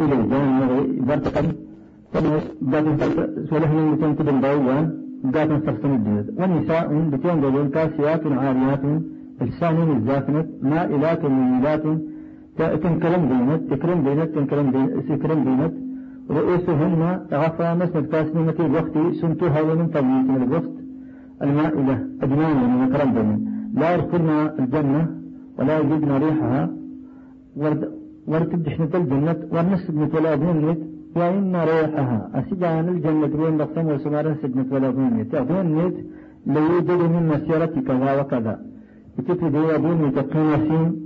[0.00, 0.14] إلى
[3.50, 4.84] سولهم يمكن كدن ضوان
[5.34, 8.82] قاتن سرسن الجنود والنساء بتين دولين كاسيات عاريات.
[9.46, 11.84] السان الزافنة مائلات مميلات
[12.82, 13.62] تنكرم بينت.
[13.70, 14.30] تكرم بينت.
[14.36, 15.74] تنكرم بينت تكرم بينت.
[16.36, 17.02] رؤوسهن
[17.42, 18.94] غفا مسند كاسنمة الوقت.
[19.20, 20.74] سنتها ومن طبيعة الوقت.
[21.42, 22.58] المائلة أجنان
[23.14, 23.42] بينت
[23.80, 24.30] لا يدخلن
[24.60, 25.02] الجنة
[25.58, 26.62] ولا يجدن ريحها.
[28.30, 30.78] ورد دشنة الجنة ورنسب ولا بنت
[31.16, 32.18] وإن ريحها.
[32.38, 35.96] أسجان الجنة وين بقسم وسمارا سجنة ولا بنت أغنيت
[36.54, 38.54] لو يوجد من مسيرة كذا وكذا.
[39.18, 40.96] بتفيد هي بني تقيم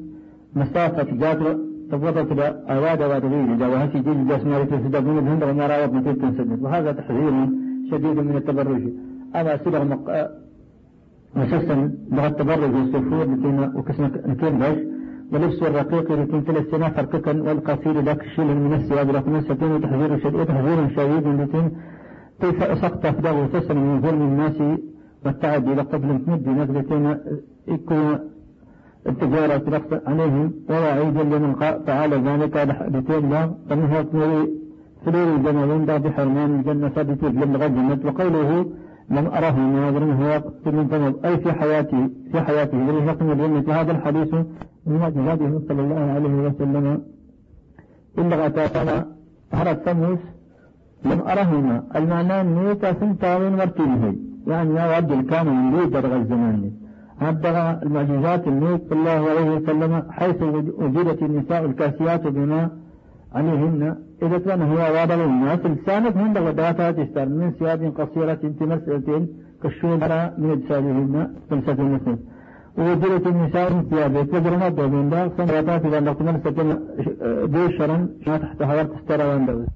[0.56, 1.56] مسافة جاتر
[1.90, 2.30] تفضلت
[2.74, 7.34] أواد غير إذا وهسي جيج جاسماري تسدى من الهند وما نتيب تنسدد وهذا تحذير
[7.90, 8.84] شديد من التبرج.
[9.36, 10.30] أما سبغ مق...
[11.36, 11.76] مسسا
[12.12, 14.78] لغة التبرج والسفور لكن وكسنا نكين باش
[15.32, 20.46] ولبس الرقيق لكن تل السنة فرقكا والقصير ذاك الشيل من الثياب لكن السكين وتحذير شديد
[20.46, 21.70] تحذير شديد لكن
[22.40, 24.58] كيف أسقط أفداه وتسن من ظلم الناس
[25.24, 27.16] والتعدي لقبل تمد نزلتين
[27.68, 28.18] يكون
[29.08, 31.54] التجارة رقص عليهم ووعيد لمن
[31.86, 34.02] تعالى ذلك بحدثين الله فمنها
[35.04, 38.50] فلور الجمالين دا بحرمان الجنة ثابت لم غجمت وقوله
[39.10, 42.76] لم أره ناظرا هو من ذنب أي في حياتي في حياته.
[42.76, 44.34] من نقم الجنة هذا الحديث
[44.86, 47.02] من معجزاته صلى الله عليه وسلم.
[48.18, 49.06] إلا غتانا
[49.52, 50.18] هرت ثموس
[51.04, 54.14] لم أرهما المعنى نيتا سنتاوين مرتبه
[54.46, 56.70] يعني يا رجل كان من لي درغ الزمان.
[57.20, 60.42] عبر المعجزات النبي صلى الله عليه وسلم حيث
[60.82, 62.70] وجدت النساء الكاسيات بما
[63.34, 69.26] عليهن إذا هو واضع الناس لسانت هند غداتها تشتر من ثياب قصيرة تمثلة
[69.62, 71.14] كالشومرة من أجسادهن
[71.50, 72.18] تمسك المسلم.
[72.78, 76.68] ووجدت النساء من ثيابه وجرمت ومن داخل سنواتات إذا نقمن سكن
[77.52, 79.66] بوشرا ما تحت هوار تسترى وندوز